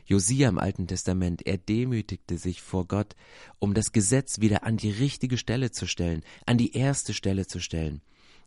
Josia 0.06 0.50
im 0.50 0.58
Alten 0.58 0.88
Testament, 0.88 1.46
er 1.46 1.58
demütigte 1.58 2.38
sich 2.38 2.62
vor 2.62 2.88
Gott, 2.88 3.16
um 3.60 3.74
das 3.74 3.92
Gesetz 3.92 4.40
wieder 4.40 4.64
an 4.64 4.78
die 4.78 4.92
richtige 4.92 5.38
Stelle 5.38 5.72
zu 5.72 5.88
stellen, 5.88 6.24
an 6.46 6.58
die 6.58 6.76
erste 6.76 7.14
Stelle 7.14 7.48
zu 7.48 7.60
stellen. 7.60 8.02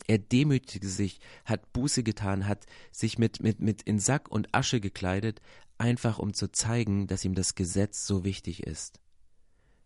Er 0.07 0.19
demütigte 0.19 0.89
sich, 0.89 1.21
hat 1.45 1.73
Buße 1.73 2.03
getan, 2.03 2.47
hat 2.47 2.67
sich 2.93 3.19
mit, 3.19 3.43
mit, 3.43 3.61
mit 3.61 3.83
in 3.83 3.99
Sack 3.99 4.31
und 4.31 4.55
Asche 4.55 4.81
gekleidet, 4.81 5.41
einfach 5.79 6.19
um 6.19 6.35
zu 6.35 6.51
zeigen, 6.53 7.07
dass 7.07 7.25
ihm 7.25 7.35
das 7.35 7.55
Gesetz 7.55 8.07
so 8.07 8.25
wichtig 8.25 8.63
ist. 8.63 9.01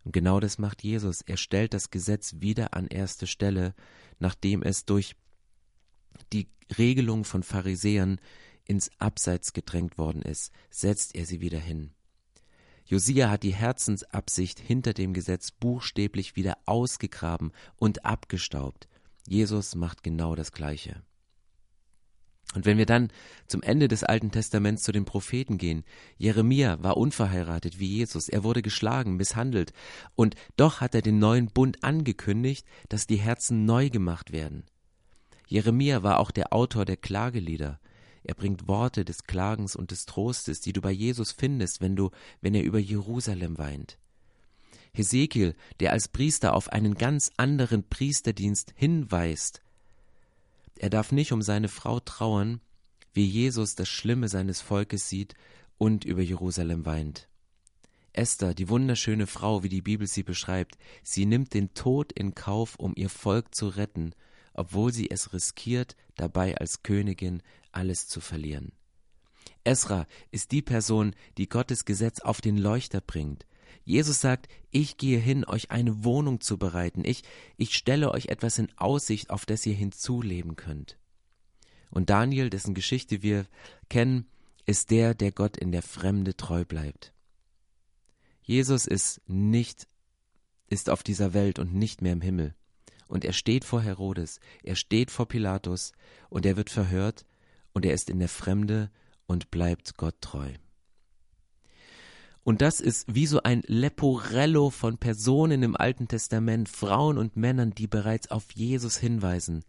Und 0.03 0.13
genau 0.13 0.39
das 0.39 0.57
macht 0.57 0.83
Jesus. 0.83 1.21
Er 1.21 1.37
stellt 1.37 1.73
das 1.73 1.89
Gesetz 1.89 2.35
wieder 2.39 2.73
an 2.73 2.87
erste 2.87 3.27
Stelle, 3.27 3.73
nachdem 4.19 4.63
es 4.63 4.85
durch 4.85 5.15
die 6.33 6.47
Regelung 6.77 7.23
von 7.23 7.43
Pharisäern 7.43 8.19
ins 8.65 8.91
Abseits 8.99 9.53
gedrängt 9.53 9.97
worden 9.97 10.21
ist, 10.21 10.51
setzt 10.69 11.15
er 11.15 11.25
sie 11.25 11.41
wieder 11.41 11.59
hin. 11.59 11.91
Josia 12.85 13.29
hat 13.29 13.43
die 13.43 13.53
Herzensabsicht 13.53 14.59
hinter 14.59 14.93
dem 14.93 15.13
Gesetz 15.13 15.51
buchstäblich 15.51 16.35
wieder 16.35 16.57
ausgegraben 16.65 17.51
und 17.77 18.05
abgestaubt. 18.05 18.87
Jesus 19.27 19.75
macht 19.75 20.03
genau 20.03 20.35
das 20.35 20.51
Gleiche. 20.51 21.01
Und 22.53 22.65
wenn 22.65 22.77
wir 22.77 22.85
dann 22.85 23.11
zum 23.47 23.61
Ende 23.61 23.87
des 23.87 24.03
Alten 24.03 24.31
Testaments 24.31 24.83
zu 24.83 24.91
den 24.91 25.05
Propheten 25.05 25.57
gehen, 25.57 25.85
Jeremia 26.17 26.83
war 26.83 26.97
unverheiratet 26.97 27.79
wie 27.79 27.87
Jesus, 27.87 28.27
er 28.27 28.43
wurde 28.43 28.61
geschlagen, 28.61 29.15
misshandelt, 29.15 29.71
und 30.15 30.35
doch 30.57 30.81
hat 30.81 30.93
er 30.93 31.01
den 31.01 31.17
neuen 31.17 31.47
Bund 31.47 31.83
angekündigt, 31.83 32.65
dass 32.89 33.07
die 33.07 33.15
Herzen 33.15 33.63
neu 33.63 33.89
gemacht 33.89 34.33
werden. 34.33 34.65
Jeremia 35.47 36.03
war 36.03 36.19
auch 36.19 36.31
der 36.31 36.51
Autor 36.51 36.83
der 36.83 36.97
Klagelieder. 36.97 37.79
Er 38.23 38.35
bringt 38.35 38.67
Worte 38.67 39.03
des 39.03 39.23
Klagens 39.23 39.75
und 39.75 39.91
des 39.91 40.05
Trostes, 40.05 40.61
die 40.61 40.73
du 40.73 40.81
bei 40.81 40.91
Jesus 40.91 41.31
findest, 41.31 41.81
wenn 41.81 41.95
du, 41.95 42.11
wenn 42.41 42.53
er 42.53 42.63
über 42.63 42.79
Jerusalem 42.79 43.57
weint. 43.57 43.97
Hesekiel, 44.93 45.55
der 45.79 45.91
als 45.93 46.07
Priester 46.07 46.53
auf 46.53 46.69
einen 46.69 46.95
ganz 46.95 47.31
anderen 47.37 47.87
Priesterdienst 47.87 48.73
hinweist. 48.75 49.61
Er 50.77 50.89
darf 50.89 51.11
nicht 51.11 51.31
um 51.31 51.41
seine 51.41 51.69
Frau 51.69 51.99
trauern, 51.99 52.59
wie 53.13 53.25
Jesus 53.25 53.75
das 53.75 53.89
Schlimme 53.89 54.27
seines 54.27 54.61
Volkes 54.61 55.09
sieht 55.09 55.33
und 55.77 56.05
über 56.05 56.21
Jerusalem 56.21 56.85
weint. 56.85 57.27
Esther, 58.13 58.53
die 58.53 58.67
wunderschöne 58.67 59.25
Frau, 59.25 59.63
wie 59.63 59.69
die 59.69 59.81
Bibel 59.81 60.05
sie 60.05 60.23
beschreibt, 60.23 60.77
sie 61.01 61.25
nimmt 61.25 61.53
den 61.53 61.73
Tod 61.73 62.11
in 62.11 62.35
Kauf, 62.35 62.75
um 62.75 62.93
ihr 62.95 63.09
Volk 63.09 63.55
zu 63.55 63.69
retten, 63.69 64.13
obwohl 64.53 64.91
sie 64.91 65.09
es 65.09 65.33
riskiert, 65.33 65.95
dabei 66.15 66.57
als 66.57 66.83
Königin 66.83 67.41
alles 67.71 68.07
zu 68.07 68.21
verlieren. 68.21 68.71
Esra 69.63 70.07
ist 70.31 70.51
die 70.51 70.61
Person, 70.61 71.15
die 71.37 71.47
Gottes 71.47 71.85
Gesetz 71.85 72.19
auf 72.19 72.41
den 72.41 72.57
Leuchter 72.57 73.01
bringt. 73.01 73.45
Jesus 73.83 74.21
sagt, 74.21 74.47
ich 74.69 74.97
gehe 74.97 75.19
hin, 75.19 75.45
euch 75.45 75.71
eine 75.71 76.03
Wohnung 76.03 76.39
zu 76.39 76.57
bereiten. 76.57 77.03
Ich, 77.03 77.23
ich 77.57 77.75
stelle 77.75 78.11
euch 78.11 78.27
etwas 78.27 78.57
in 78.57 78.69
Aussicht, 78.77 79.29
auf 79.29 79.45
das 79.45 79.65
ihr 79.65 79.73
hinzuleben 79.73 80.55
könnt. 80.55 80.97
Und 81.89 82.09
Daniel, 82.09 82.49
dessen 82.49 82.73
Geschichte 82.73 83.21
wir 83.21 83.45
kennen, 83.89 84.27
ist 84.65 84.91
der, 84.91 85.13
der 85.13 85.31
Gott 85.31 85.57
in 85.57 85.71
der 85.71 85.81
Fremde 85.81 86.37
treu 86.37 86.63
bleibt. 86.63 87.13
Jesus 88.43 88.85
ist 88.85 89.21
nicht, 89.27 89.87
ist 90.67 90.89
auf 90.89 91.03
dieser 91.03 91.33
Welt 91.33 91.59
und 91.59 91.73
nicht 91.73 92.01
mehr 92.01 92.13
im 92.13 92.21
Himmel. 92.21 92.55
Und 93.07 93.25
er 93.25 93.33
steht 93.33 93.65
vor 93.65 93.81
Herodes, 93.81 94.39
er 94.63 94.75
steht 94.75 95.11
vor 95.11 95.27
Pilatus 95.27 95.91
und 96.29 96.45
er 96.45 96.55
wird 96.55 96.69
verhört 96.69 97.25
und 97.73 97.85
er 97.85 97.93
ist 97.93 98.09
in 98.09 98.19
der 98.19 98.29
Fremde 98.29 98.91
und 99.25 99.51
bleibt 99.51 99.97
Gott 99.97 100.15
treu. 100.21 100.51
Und 102.43 102.61
das 102.61 102.81
ist 102.81 103.13
wie 103.13 103.27
so 103.27 103.43
ein 103.43 103.61
Leporello 103.67 104.71
von 104.71 104.97
Personen 104.97 105.61
im 105.61 105.77
Alten 105.77 106.07
Testament, 106.07 106.69
Frauen 106.69 107.17
und 107.17 107.35
Männern, 107.37 107.71
die 107.71 107.87
bereits 107.87 108.31
auf 108.31 108.51
Jesus 108.53 108.97
hinweisen, 108.97 109.63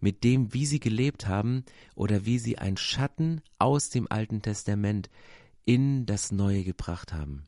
mit 0.00 0.24
dem, 0.24 0.52
wie 0.52 0.66
sie 0.66 0.80
gelebt 0.80 1.28
haben 1.28 1.64
oder 1.94 2.26
wie 2.26 2.38
sie 2.38 2.58
ein 2.58 2.76
Schatten 2.76 3.42
aus 3.58 3.90
dem 3.90 4.10
Alten 4.10 4.42
Testament 4.42 5.08
in 5.64 6.04
das 6.04 6.32
Neue 6.32 6.64
gebracht 6.64 7.12
haben. 7.12 7.46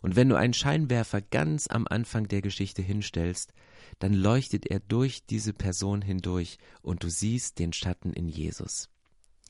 Und 0.00 0.16
wenn 0.16 0.28
du 0.28 0.36
einen 0.36 0.54
Scheinwerfer 0.54 1.20
ganz 1.20 1.66
am 1.66 1.86
Anfang 1.86 2.28
der 2.28 2.42
Geschichte 2.42 2.80
hinstellst, 2.80 3.52
dann 3.98 4.14
leuchtet 4.14 4.66
er 4.66 4.80
durch 4.80 5.26
diese 5.26 5.52
Person 5.52 6.00
hindurch 6.00 6.58
und 6.80 7.02
du 7.02 7.10
siehst 7.10 7.58
den 7.58 7.72
Schatten 7.72 8.12
in 8.12 8.28
Jesus. 8.28 8.88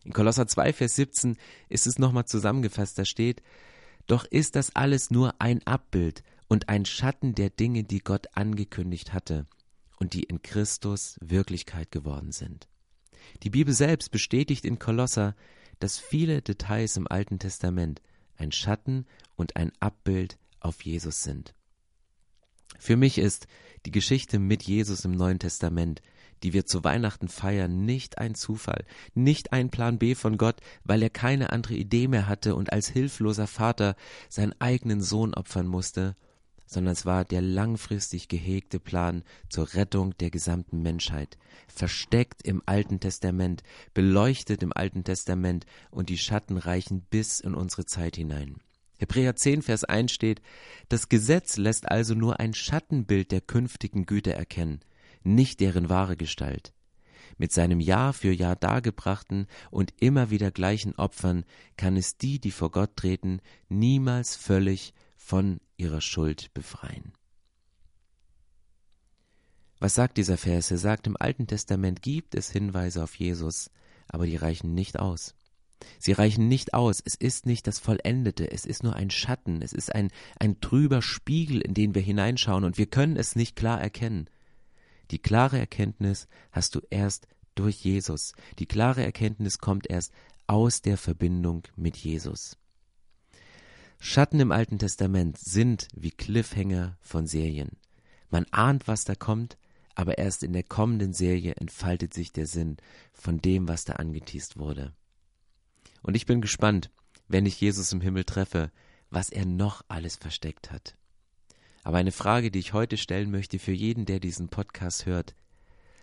In 0.05 0.13
Kolosser 0.13 0.47
2, 0.47 0.73
Vers 0.73 0.97
17 0.97 1.37
ist 1.69 1.87
es 1.87 1.99
nochmal 1.99 2.25
zusammengefasst, 2.25 2.99
da 2.99 3.05
steht, 3.05 3.43
doch 4.07 4.25
ist 4.25 4.57
das 4.57 4.75
alles 4.75 5.11
nur 5.11 5.41
ein 5.41 5.65
Abbild 5.67 6.25
und 6.49 6.69
ein 6.69 6.85
Schatten 6.85 7.35
der 7.35 7.51
Dinge, 7.51 7.85
die 7.85 8.01
Gott 8.01 8.27
angekündigt 8.35 9.13
hatte 9.13 9.47
und 9.99 10.15
die 10.15 10.25
in 10.25 10.43
Christus 10.43 11.17
Wirklichkeit 11.21 11.93
geworden 11.93 12.33
sind. 12.33 12.69
Die 13.43 13.51
Bibel 13.51 13.73
selbst 13.73 14.11
bestätigt 14.11 14.65
in 14.65 14.79
Kolosser, 14.79 15.37
dass 15.79 15.99
viele 15.99 16.43
Details 16.43 16.97
im 16.97 17.07
Alten 17.07 17.39
Testament 17.39 18.03
ein 18.37 18.53
Schatten 18.53 19.07
und 19.37 19.57
ein 19.57 19.73
Abbild 19.81 20.39
auf 20.61 20.83
Jesus 20.83 21.23
sind. 21.23 21.55
Für 22.79 22.97
mich 22.97 23.19
ist 23.19 23.47
die 23.87 23.93
Geschichte 23.93 24.39
mit 24.39 24.65
Jesus 24.65 25.05
im 25.05 25.13
Neuen 25.13 25.39
Testament 25.39 26.03
die 26.43 26.53
wir 26.53 26.67
zu 26.67 26.85
Weihnachten 26.85 27.29
feiern, 27.29 27.85
nicht 27.85 28.19
ein 28.19 28.35
Zufall, 28.35 28.85
nicht 29.15 29.53
ein 29.53 29.71
Plan 29.71 29.99
B 29.99 30.15
von 30.15 30.37
Gott, 30.37 30.61
weil 30.85 31.03
er 31.03 31.11
keine 31.11 31.51
andere 31.51 31.75
Idee 31.75 32.09
mehr 32.09 32.29
hatte 32.29 32.55
und 32.55 32.73
als 32.73 32.89
hilfloser 32.89 33.47
Vater 33.47 33.97
seinen 34.29 34.55
eigenen 34.61 35.01
Sohn 35.01 35.35
opfern 35.35 35.67
musste, 35.67 36.17
sondern 36.67 36.93
es 36.93 37.07
war 37.07 37.25
der 37.25 37.43
langfristig 37.43 38.29
gehegte 38.29 38.81
Plan 38.81 39.25
zur 39.49 39.75
Rettung 39.75 40.17
der 40.19 40.31
gesamten 40.31 40.83
Menschheit, 40.83 41.37
versteckt 41.69 42.43
im 42.43 42.63
Alten 42.67 42.99
Testament, 42.99 43.63
beleuchtet 43.95 44.63
im 44.63 44.73
Alten 44.75 45.05
Testament 45.05 45.67
und 45.91 46.09
die 46.09 46.19
Schatten 46.19 46.57
reichen 46.57 47.03
bis 47.03 47.41
in 47.41 47.55
unsere 47.55 47.85
Zeit 47.85 48.17
hinein. 48.17 48.57
Hebräer 48.99 49.35
10, 49.37 49.63
Vers 49.63 49.85
1 49.85 50.13
steht, 50.13 50.41
das 50.89 51.09
Gesetz 51.09 51.57
lässt 51.57 51.91
also 51.91 52.15
nur 52.15 52.41
ein 52.41 52.55
Schattenbild 52.55 53.33
der 53.33 53.41
künftigen 53.41 54.07
Güter 54.07 54.33
erkennen 54.33 54.81
nicht 55.25 55.61
deren 55.61 55.89
wahre 55.89 56.17
Gestalt. 56.17 56.73
Mit 57.39 57.53
seinem 57.53 57.81
Jahr 57.81 58.13
für 58.13 58.33
Jahr 58.33 58.57
dargebrachten 58.57 59.47
und 59.71 59.95
immer 60.01 60.31
wieder 60.31 60.51
gleichen 60.51 60.95
Opfern 60.97 61.45
kann 61.77 61.97
es 61.97 62.17
die, 62.17 62.39
die 62.39 62.51
vor 62.51 62.71
Gott 62.71 62.97
treten, 62.97 63.41
niemals 63.69 64.37
völlig 64.37 64.95
von 65.17 65.61
ihrer 65.77 66.01
Schuld 66.01 66.53
befreien. 66.55 67.13
Was 69.79 69.95
sagt 69.95 70.17
dieser 70.19 70.37
Vers? 70.37 70.71
Er 70.71 70.79
sagt, 70.79 71.07
im 71.07 71.17
Alten 71.17 71.47
Testament 71.47 72.03
gibt 72.03 72.37
es 72.37 72.51
Hinweise 72.51 73.03
auf 73.03 73.17
Jesus, 73.17 73.71
aber 74.07 74.27
die 74.27 74.37
reichen 74.37 74.75
nicht 74.75 75.01
aus. 75.01 75.35
Sie 75.99 76.13
reichen 76.13 76.47
nicht 76.47 76.75
aus, 76.75 77.03
es 77.05 77.17
ist 77.17 77.47
nicht 77.47 77.67
das 77.67 77.81
Vollendete, 77.81 78.51
es 78.51 78.65
ist 78.65 78.85
nur 78.85 78.95
ein 78.95 79.11
Schatten, 79.11 79.63
es 79.63 79.73
ist 79.73 79.93
ein, 79.93 80.11
ein 80.39 80.61
trüber 80.61 81.03
Spiegel, 81.03 81.61
in 81.61 81.75
den 81.75 81.97
wir 81.97 82.03
hineinschauen 82.03 82.63
und 82.63 82.79
wir 82.79 82.87
können 82.87 83.17
es 83.17 83.35
nicht 83.35 83.57
klar 83.57 83.81
erkennen. 83.81 84.29
Die 85.13 85.19
klare 85.19 85.59
Erkenntnis 85.59 86.27
hast 86.51 86.75
du 86.75 86.81
erst 86.91 87.29
durch 87.55 87.85
Jesus. 87.85 88.33
Die 88.59 88.67
klare 88.67 89.05
Erkenntnis 89.05 89.59
kommt 89.59 89.89
erst 89.89 90.13
aus 90.47 90.81
der 90.81 90.97
Verbindung 90.97 91.65
mit 91.77 91.97
Jesus. 91.99 92.57
Schatten 93.99 94.41
im 94.41 94.51
Alten 94.51 94.79
Testament 94.79 95.39
sind 95.39 95.87
wie 95.95 96.11
Cliffhanger 96.11 96.97
von 97.03 97.27
Serien. 97.27 97.77
Man 98.31 98.47
ahnt, 98.51 98.89
was 98.89 99.05
da 99.05 99.15
kommt, 99.15 99.59
aber 99.95 100.17
erst 100.17 100.43
in 100.43 100.55
der 100.55 100.65
kommenden 100.65 101.13
Serie 101.13 101.55
entfaltet 101.57 102.15
sich 102.15 102.33
der 102.33 102.47
Sinn 102.47 102.79
von 103.13 103.39
dem, 103.39 103.69
was 103.69 103.85
da 103.85 103.95
angeteased 103.95 104.57
wurde. 104.57 104.95
Und 106.03 106.17
ich 106.17 106.25
bin 106.25 106.41
gespannt, 106.41 106.91
wenn 107.29 107.45
ich 107.45 107.61
Jesus 107.61 107.93
im 107.93 108.01
Himmel 108.01 108.25
treffe, 108.25 108.73
was 109.11 109.29
er 109.29 109.45
noch 109.45 109.83
alles 109.89 110.17
versteckt 110.17 110.73
hat. 110.73 110.97
Aber 111.83 111.99
eine 111.99 112.13
Frage, 112.13 112.51
die 112.51 112.61
ich 112.61 112.73
heute 112.73 112.97
stellen 112.97 113.31
möchte 113.31 113.59
für 113.59 113.73
jeden, 113.73 114.05
der 114.05 114.21
diesen 114.21 114.49
Podcast 114.49 115.07
hört. 115.07 115.35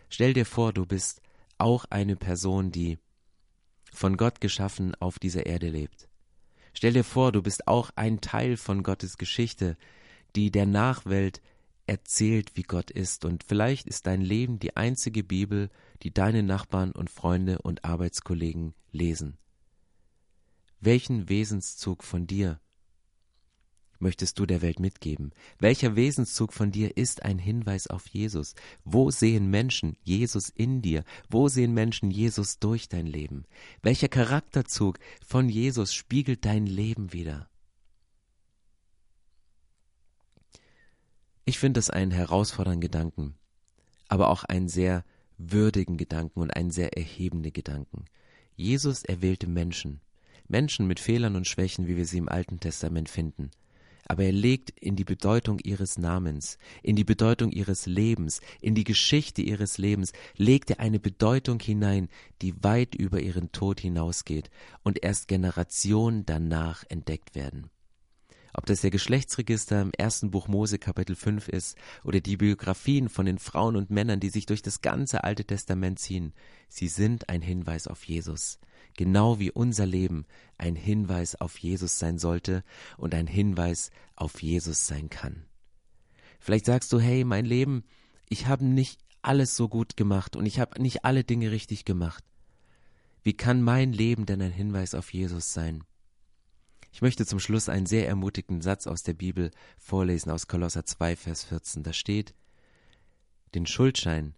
Stell 0.09 0.33
dir 0.33 0.45
vor, 0.45 0.73
du 0.73 0.85
bist 0.85 1.21
auch 1.57 1.85
eine 1.89 2.15
Person, 2.15 2.71
die 2.71 2.97
von 3.93 4.17
Gott 4.17 4.41
geschaffen 4.41 4.95
auf 4.95 5.19
dieser 5.19 5.45
Erde 5.45 5.69
lebt. 5.69 6.09
Stell 6.73 6.93
dir 6.93 7.03
vor, 7.03 7.31
du 7.31 7.41
bist 7.41 7.67
auch 7.67 7.91
ein 7.95 8.21
Teil 8.21 8.57
von 8.57 8.83
Gottes 8.83 9.17
Geschichte, 9.17 9.77
die 10.35 10.51
der 10.51 10.65
Nachwelt 10.65 11.41
erzählt, 11.87 12.55
wie 12.55 12.63
Gott 12.63 12.91
ist, 12.91 13.25
und 13.25 13.43
vielleicht 13.43 13.87
ist 13.87 14.05
dein 14.05 14.21
Leben 14.21 14.59
die 14.59 14.77
einzige 14.77 15.23
Bibel, 15.23 15.69
die 16.03 16.13
deine 16.13 16.43
Nachbarn 16.43 16.91
und 16.91 17.09
Freunde 17.09 17.59
und 17.63 17.83
Arbeitskollegen 17.83 18.75
lesen. 18.91 19.37
Welchen 20.79 21.29
Wesenszug 21.29 22.03
von 22.03 22.27
dir 22.27 22.59
möchtest 23.99 24.39
du 24.39 24.45
der 24.45 24.61
Welt 24.61 24.79
mitgeben? 24.79 25.31
Welcher 25.59 25.95
Wesenszug 25.95 26.53
von 26.53 26.71
dir 26.71 26.97
ist 26.97 27.23
ein 27.23 27.39
Hinweis 27.39 27.87
auf 27.87 28.07
Jesus? 28.07 28.55
Wo 28.83 29.11
sehen 29.11 29.49
Menschen 29.49 29.97
Jesus 30.03 30.49
in 30.49 30.81
dir? 30.81 31.03
Wo 31.29 31.47
sehen 31.47 31.73
Menschen 31.73 32.11
Jesus 32.11 32.59
durch 32.59 32.89
dein 32.89 33.05
Leben? 33.05 33.45
Welcher 33.81 34.07
Charakterzug 34.07 34.99
von 35.25 35.49
Jesus 35.49 35.93
spiegelt 35.93 36.45
dein 36.45 36.65
Leben 36.65 37.13
wider? 37.13 37.49
Ich 41.45 41.57
finde 41.57 41.79
das 41.79 41.89
einen 41.89 42.11
herausfordernden 42.11 42.81
Gedanken, 42.81 43.33
aber 44.07 44.29
auch 44.29 44.43
einen 44.43 44.69
sehr 44.69 45.03
würdigen 45.39 45.97
Gedanken 45.97 46.41
und 46.41 46.51
einen 46.51 46.69
sehr 46.69 46.95
erhebenden 46.95 47.53
Gedanken. 47.53 48.05
Jesus 48.55 49.03
erwählte 49.03 49.47
Menschen, 49.47 50.01
Menschen 50.47 50.85
mit 50.85 50.99
Fehlern 50.99 51.35
und 51.35 51.47
Schwächen, 51.47 51.87
wie 51.87 51.97
wir 51.97 52.05
sie 52.05 52.17
im 52.17 52.29
Alten 52.29 52.59
Testament 52.59 53.09
finden. 53.09 53.49
Aber 54.09 54.23
er 54.23 54.31
legt 54.31 54.71
in 54.71 54.95
die 54.95 55.03
Bedeutung 55.03 55.59
ihres 55.59 55.99
Namens, 55.99 56.57
in 56.81 56.95
die 56.95 57.03
Bedeutung 57.03 57.51
ihres 57.51 57.85
Lebens, 57.85 58.41
in 58.59 58.73
die 58.73 58.83
Geschichte 58.83 59.43
ihres 59.43 59.77
Lebens, 59.77 60.13
legt 60.35 60.71
er 60.71 60.79
eine 60.79 60.99
Bedeutung 60.99 61.59
hinein, 61.59 62.09
die 62.41 62.55
weit 62.63 62.95
über 62.95 63.21
ihren 63.21 63.51
Tod 63.51 63.79
hinausgeht 63.79 64.49
und 64.81 65.03
erst 65.03 65.27
Generationen 65.27 66.25
danach 66.25 66.83
entdeckt 66.89 67.35
werden. 67.35 67.69
Ob 68.59 68.65
das 68.65 68.81
der 68.81 68.91
Geschlechtsregister 68.91 69.81
im 69.81 69.91
ersten 69.97 70.31
Buch 70.31 70.49
Mose 70.49 70.79
Kapitel 70.79 71.15
5 71.15 71.47
ist 71.47 71.77
oder 72.03 72.19
die 72.19 72.35
Biografien 72.35 73.07
von 73.07 73.25
den 73.25 73.39
Frauen 73.39 73.77
und 73.77 73.89
Männern, 73.89 74.19
die 74.19 74.27
sich 74.27 74.47
durch 74.47 74.61
das 74.61 74.81
ganze 74.81 75.23
Alte 75.23 75.45
Testament 75.45 75.97
ziehen, 75.97 76.33
sie 76.67 76.89
sind 76.89 77.29
ein 77.29 77.41
Hinweis 77.41 77.87
auf 77.87 78.03
Jesus 78.03 78.59
genau 78.97 79.39
wie 79.39 79.49
unser 79.49 79.85
Leben 79.85 80.25
ein 80.57 80.75
Hinweis 80.75 81.39
auf 81.39 81.57
Jesus 81.57 81.99
sein 81.99 82.17
sollte 82.17 82.65
und 82.97 83.15
ein 83.15 83.27
Hinweis 83.27 83.91
auf 84.17 84.43
Jesus 84.43 84.87
sein 84.87 85.09
kann. 85.09 85.45
Vielleicht 86.41 86.65
sagst 86.65 86.91
du, 86.91 86.99
hey, 86.99 87.23
mein 87.23 87.45
Leben, 87.45 87.85
ich 88.27 88.47
habe 88.47 88.65
nicht 88.65 88.99
alles 89.21 89.55
so 89.55 89.69
gut 89.69 89.95
gemacht 89.95 90.35
und 90.35 90.45
ich 90.45 90.59
habe 90.59 90.81
nicht 90.81 91.05
alle 91.05 91.23
Dinge 91.23 91.51
richtig 91.51 91.85
gemacht. 91.85 92.25
Wie 93.23 93.37
kann 93.37 93.61
mein 93.61 93.93
Leben 93.93 94.25
denn 94.25 94.41
ein 94.41 94.51
Hinweis 94.51 94.95
auf 94.95 95.13
Jesus 95.13 95.53
sein? 95.53 95.85
Ich 96.91 97.01
möchte 97.01 97.25
zum 97.25 97.39
Schluss 97.39 97.69
einen 97.69 97.85
sehr 97.85 98.07
ermutigenden 98.07 98.61
Satz 98.61 98.87
aus 98.87 99.03
der 99.03 99.13
Bibel 99.13 99.51
vorlesen 99.77 100.31
aus 100.31 100.47
Kolosser 100.47 100.85
2, 100.85 101.15
Vers 101.15 101.43
14. 101.43 101.83
Da 101.83 101.93
steht, 101.93 102.33
den 103.55 103.65
Schuldschein, 103.65 104.35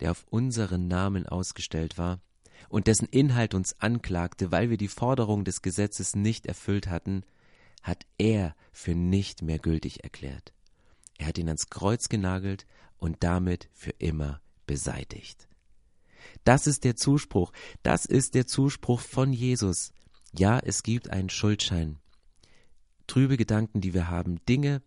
der 0.00 0.12
auf 0.12 0.24
unseren 0.30 0.88
Namen 0.88 1.26
ausgestellt 1.26 1.98
war, 1.98 2.20
und 2.68 2.86
dessen 2.86 3.06
Inhalt 3.06 3.54
uns 3.54 3.80
anklagte, 3.80 4.50
weil 4.50 4.70
wir 4.70 4.76
die 4.76 4.88
Forderung 4.88 5.44
des 5.44 5.62
Gesetzes 5.62 6.16
nicht 6.16 6.46
erfüllt 6.46 6.88
hatten, 6.88 7.22
hat 7.82 8.04
er 8.18 8.54
für 8.72 8.94
nicht 8.94 9.42
mehr 9.42 9.58
gültig 9.58 10.02
erklärt. 10.02 10.52
Er 11.18 11.28
hat 11.28 11.38
ihn 11.38 11.48
ans 11.48 11.70
Kreuz 11.70 12.08
genagelt 12.08 12.66
und 12.98 13.22
damit 13.22 13.68
für 13.72 13.92
immer 13.98 14.40
beseitigt. 14.66 15.48
Das 16.44 16.66
ist 16.66 16.84
der 16.84 16.96
Zuspruch, 16.96 17.52
das 17.82 18.04
ist 18.04 18.34
der 18.34 18.46
Zuspruch 18.46 19.00
von 19.00 19.32
Jesus. 19.32 19.92
Ja, 20.36 20.58
es 20.58 20.82
gibt 20.82 21.10
einen 21.10 21.30
Schuldschein. 21.30 21.98
Trübe 23.06 23.36
Gedanken, 23.36 23.80
die 23.80 23.94
wir 23.94 24.08
haben, 24.08 24.44
Dinge, 24.46 24.82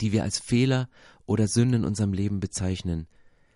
die 0.00 0.12
wir 0.12 0.24
als 0.24 0.38
Fehler 0.38 0.88
oder 1.26 1.46
Sünden 1.46 1.82
in 1.82 1.86
unserem 1.86 2.12
Leben 2.12 2.40
bezeichnen, 2.40 3.06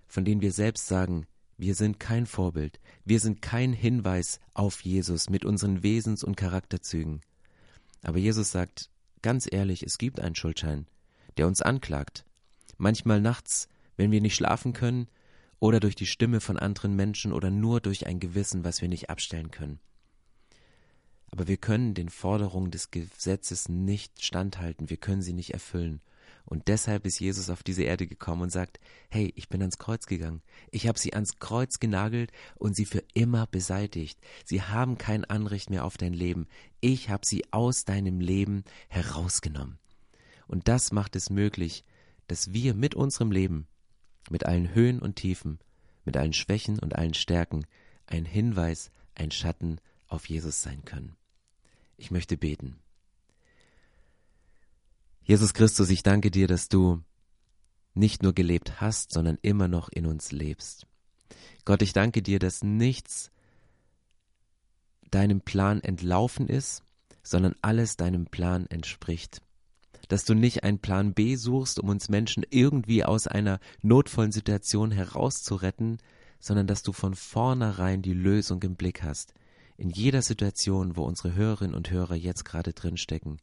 von 0.07 0.25
denen 0.25 0.41
wir 0.41 0.53
selbst 0.53 0.87
sagen, 0.87 1.27
wir 1.57 1.75
sind 1.75 1.99
kein 1.99 2.27
Vorbild, 2.27 2.79
wir 3.05 3.19
sind 3.19 3.43
kein 3.43 3.73
Hinweis 3.73 4.39
auf 4.55 4.83
Jesus 4.83 5.29
mit 5.29 5.45
unseren 5.45 5.83
Wesens- 5.83 6.23
und 6.23 6.37
Charakterzügen. 6.37 7.21
Aber 8.03 8.19
Jesus 8.19 8.53
sagt 8.53 8.91
ganz 9.23 9.49
ehrlich, 9.51 9.83
es 9.83 9.99
gibt 9.99 10.21
einen 10.21 10.37
Schuldschein, 10.37 10.87
der 11.37 11.49
uns 11.49 11.61
anklagt. 11.61 12.25
Manchmal 12.77 13.21
nachts, 13.21 13.69
wenn 13.97 14.13
wir 14.13 14.21
nicht 14.21 14.37
schlafen 14.37 14.73
können, 14.73 15.09
oder 15.59 15.81
durch 15.81 15.97
die 15.97 16.07
Stimme 16.07 16.41
von 16.41 16.57
anderen 16.57 16.95
Menschen 16.95 17.33
oder 17.33 17.51
nur 17.51 17.81
durch 17.81 18.07
ein 18.07 18.21
Gewissen, 18.21 18.63
was 18.63 18.81
wir 18.81 18.89
nicht 18.89 19.11
abstellen 19.11 19.51
können. 19.51 19.81
Aber 21.31 21.47
wir 21.47 21.57
können 21.57 21.95
den 21.95 22.09
Forderungen 22.09 22.71
des 22.71 22.91
Gesetzes 22.91 23.69
nicht 23.69 24.25
standhalten, 24.25 24.91
wir 24.91 24.97
können 24.97 25.23
sie 25.23 25.35
nicht 25.35 25.53
erfüllen. 25.53 26.01
Und 26.51 26.69
deshalb 26.69 27.05
ist 27.05 27.21
Jesus 27.21 27.51
auf 27.51 27.63
diese 27.63 27.83
Erde 27.83 28.07
gekommen 28.07 28.41
und 28.41 28.51
sagt, 28.51 28.81
hey, 29.11 29.31
ich 29.37 29.51
bin 29.51 29.61
ans 29.61 29.77
Kreuz 29.77 30.07
gegangen. 30.07 30.41
Ich 30.71 30.89
habe 30.89 30.99
sie 30.99 31.13
ans 31.13 31.39
Kreuz 31.39 31.79
genagelt 31.79 32.33
und 32.55 32.75
sie 32.75 32.87
für 32.87 33.05
immer 33.13 33.47
beseitigt. 33.47 34.19
Sie 34.47 34.63
haben 34.63 34.97
kein 34.97 35.27
Anrecht 35.27 35.69
mehr 35.69 35.85
auf 35.85 35.99
dein 35.99 36.15
Leben. 36.15 36.47
Ich 36.81 37.11
habe 37.11 37.27
sie 37.27 37.45
aus 37.51 37.85
deinem 37.85 38.21
Leben 38.21 38.65
herausgenommen. 38.89 39.79
Und 40.47 40.69
das 40.69 40.91
macht 40.91 41.17
es 41.17 41.29
möglich, 41.29 41.85
dass 42.29 42.55
wir 42.55 42.73
mit 42.73 42.95
unserem 42.95 43.31
Leben, 43.31 43.67
mit 44.31 44.47
allen 44.47 44.75
Höhen 44.75 45.01
und 45.01 45.17
Tiefen, 45.17 45.59
mit 46.07 46.17
allen 46.17 46.33
Schwächen 46.33 46.79
und 46.79 46.97
allen 46.97 47.13
Stärken, 47.13 47.67
ein 48.07 48.25
Hinweis, 48.25 48.91
ein 49.15 49.31
Schatten 49.31 49.83
auf 50.07 50.31
Jesus 50.31 50.63
sein 50.63 50.83
können. 50.87 51.18
Ich 51.99 52.11
möchte 52.11 52.39
beten. 52.39 52.79
Jesus 55.23 55.53
Christus, 55.53 55.91
ich 55.91 56.03
danke 56.03 56.31
dir, 56.31 56.47
dass 56.47 56.69
du 56.69 57.03
nicht 57.93 58.23
nur 58.23 58.33
gelebt 58.33 58.81
hast, 58.81 59.13
sondern 59.13 59.37
immer 59.43 59.69
noch 59.69 59.91
in 59.91 60.07
uns 60.07 60.33
lebst. 60.33 60.87
Gott, 61.67 61.83
ich 61.83 61.93
danke 61.93 62.23
dir, 62.23 62.39
dass 62.39 62.65
nichts 62.65 63.31
deinem 65.11 65.41
Plan 65.41 65.83
entlaufen 65.83 66.49
ist, 66.49 66.83
sondern 67.23 67.55
alles 67.61 67.97
deinem 67.97 68.27
Plan 68.27 68.67
entspricht. 68.69 69.43
Dass 70.09 70.25
du 70.25 70.33
nicht 70.35 70.63
einen 70.63 70.79
Plan 70.79 71.13
B 71.13 71.37
suchst, 71.37 71.79
um 71.79 71.91
uns 71.91 72.09
Menschen 72.09 72.47
irgendwie 72.49 73.05
aus 73.05 73.27
einer 73.27 73.61
notvollen 73.83 74.33
Situation 74.33 74.91
herauszuretten, 74.93 75.99
sondern 76.41 76.67
dass 76.67 76.83
du 76.83 76.93
von 76.93 77.15
vornherein 77.15 78.01
die 78.01 78.15
Lösung 78.15 78.63
im 78.63 78.77
Blick 78.77 79.03
hast. 79.03 79.35
In 79.79 79.89
jeder 79.91 80.21
Situation, 80.21 80.97
wo 80.97 81.05
unsere 81.05 81.35
Hörerinnen 81.35 81.75
und 81.75 81.91
Hörer 81.91 82.15
jetzt 82.15 82.45
gerade 82.45 82.75
drinstecken 82.75 83.41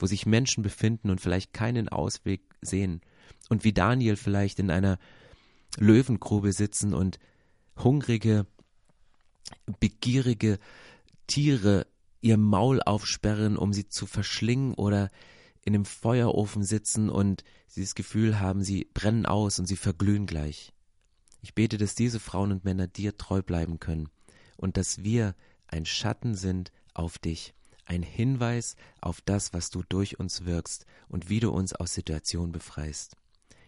wo 0.00 0.06
sich 0.06 0.26
Menschen 0.26 0.62
befinden 0.62 1.10
und 1.10 1.20
vielleicht 1.20 1.52
keinen 1.52 1.88
Ausweg 1.88 2.42
sehen 2.62 3.00
und 3.48 3.64
wie 3.64 3.72
Daniel 3.72 4.16
vielleicht 4.16 4.58
in 4.58 4.70
einer 4.70 4.98
Löwengrube 5.78 6.52
sitzen 6.52 6.94
und 6.94 7.18
hungrige, 7.76 8.46
begierige 9.78 10.58
Tiere 11.26 11.86
ihr 12.20 12.36
Maul 12.36 12.82
aufsperren, 12.82 13.56
um 13.56 13.72
sie 13.72 13.88
zu 13.88 14.06
verschlingen 14.06 14.74
oder 14.74 15.10
in 15.62 15.74
einem 15.74 15.84
Feuerofen 15.84 16.64
sitzen 16.64 17.08
und 17.10 17.44
sie 17.68 17.82
das 17.82 17.94
Gefühl 17.94 18.40
haben, 18.40 18.62
sie 18.62 18.88
brennen 18.94 19.26
aus 19.26 19.58
und 19.58 19.66
sie 19.66 19.76
verglühen 19.76 20.26
gleich. 20.26 20.72
Ich 21.42 21.54
bete, 21.54 21.78
dass 21.78 21.94
diese 21.94 22.20
Frauen 22.20 22.52
und 22.52 22.64
Männer 22.64 22.86
dir 22.86 23.16
treu 23.16 23.42
bleiben 23.42 23.78
können 23.78 24.08
und 24.56 24.76
dass 24.76 25.04
wir 25.04 25.34
ein 25.70 25.86
Schatten 25.86 26.34
sind 26.34 26.72
auf 26.94 27.18
dich 27.18 27.54
ein 27.90 28.02
Hinweis 28.04 28.76
auf 29.00 29.20
das, 29.20 29.52
was 29.52 29.70
du 29.70 29.82
durch 29.88 30.20
uns 30.20 30.44
wirkst 30.44 30.86
und 31.08 31.28
wie 31.28 31.40
du 31.40 31.50
uns 31.50 31.74
aus 31.74 31.92
Situationen 31.92 32.52
befreist. 32.52 33.16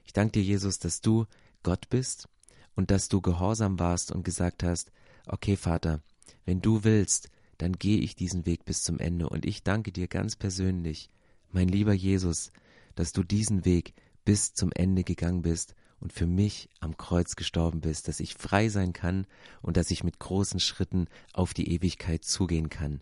Ich 0.05 0.13
danke 0.13 0.33
dir, 0.33 0.45
Jesus, 0.45 0.79
dass 0.79 1.01
du 1.01 1.27
Gott 1.65 1.89
bist 1.89 2.29
und 2.77 2.93
dass 2.93 3.09
du 3.09 3.21
gehorsam 3.21 3.81
warst 3.81 4.13
und 4.13 4.25
gesagt 4.25 4.63
hast, 4.63 4.93
okay, 5.27 5.57
Vater, 5.57 6.01
wenn 6.45 6.61
du 6.61 6.85
willst, 6.85 7.31
dann 7.59 7.73
gehe 7.73 7.99
ich 7.99 8.15
diesen 8.15 8.47
Weg 8.47 8.65
bis 8.65 8.83
zum 8.83 9.01
Ende. 9.01 9.29
Und 9.29 9.45
ich 9.45 9.65
danke 9.65 9.91
dir 9.91 10.07
ganz 10.07 10.37
persönlich, 10.37 11.11
mein 11.51 11.69
lieber 11.69 11.93
Jesus, 11.93 12.53
dass 12.95 13.13
du 13.13 13.25
diesen 13.25 13.65
Weg 13.65 13.93
bis 14.25 14.55
zum 14.55 14.71
Ende 14.73 15.03
gegangen 15.03 15.43
bist 15.43 15.75
und 16.03 16.13
für 16.13 16.27
mich 16.27 16.69
am 16.81 16.97
Kreuz 16.97 17.37
gestorben 17.37 17.81
bist, 17.81 18.09
dass 18.09 18.19
ich 18.19 18.35
frei 18.35 18.69
sein 18.69 18.93
kann 18.93 19.27
und 19.63 19.77
dass 19.77 19.91
ich 19.91 20.03
mit 20.03 20.19
großen 20.19 20.59
Schritten 20.59 21.07
auf 21.33 21.55
die 21.55 21.73
Ewigkeit 21.73 22.25
zugehen 22.25 22.69
kann. 22.69 23.01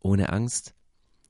Ohne 0.00 0.32
Angst, 0.32 0.74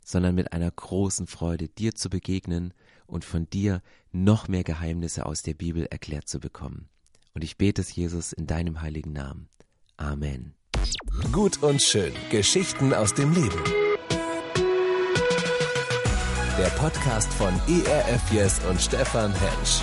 sondern 0.04 0.36
mit 0.36 0.52
einer 0.52 0.70
großen 0.70 1.26
Freude, 1.26 1.68
dir 1.68 1.94
zu 1.94 2.08
begegnen 2.10 2.72
und 3.06 3.24
von 3.24 3.50
dir 3.50 3.82
noch 4.12 4.46
mehr 4.46 4.62
Geheimnisse 4.62 5.26
aus 5.26 5.42
der 5.42 5.54
Bibel 5.54 5.86
erklärt 5.86 6.28
zu 6.28 6.38
bekommen. 6.38 6.88
Und 7.34 7.42
ich 7.42 7.58
bete 7.58 7.80
es, 7.80 7.94
Jesus, 7.94 8.32
in 8.32 8.46
deinem 8.46 8.80
heiligen 8.80 9.12
Namen. 9.12 9.48
Amen. 9.96 10.54
Gut 11.32 11.62
und 11.62 11.82
schön. 11.82 12.12
Geschichten 12.30 12.94
aus 12.94 13.14
dem 13.14 13.32
Leben. 13.32 13.62
Der 16.56 16.70
Podcast 16.76 17.32
von 17.32 17.52
ERF 17.68 18.32
Yes 18.32 18.60
und 18.68 18.80
Stefan 18.80 19.32
Hensch. 19.32 19.82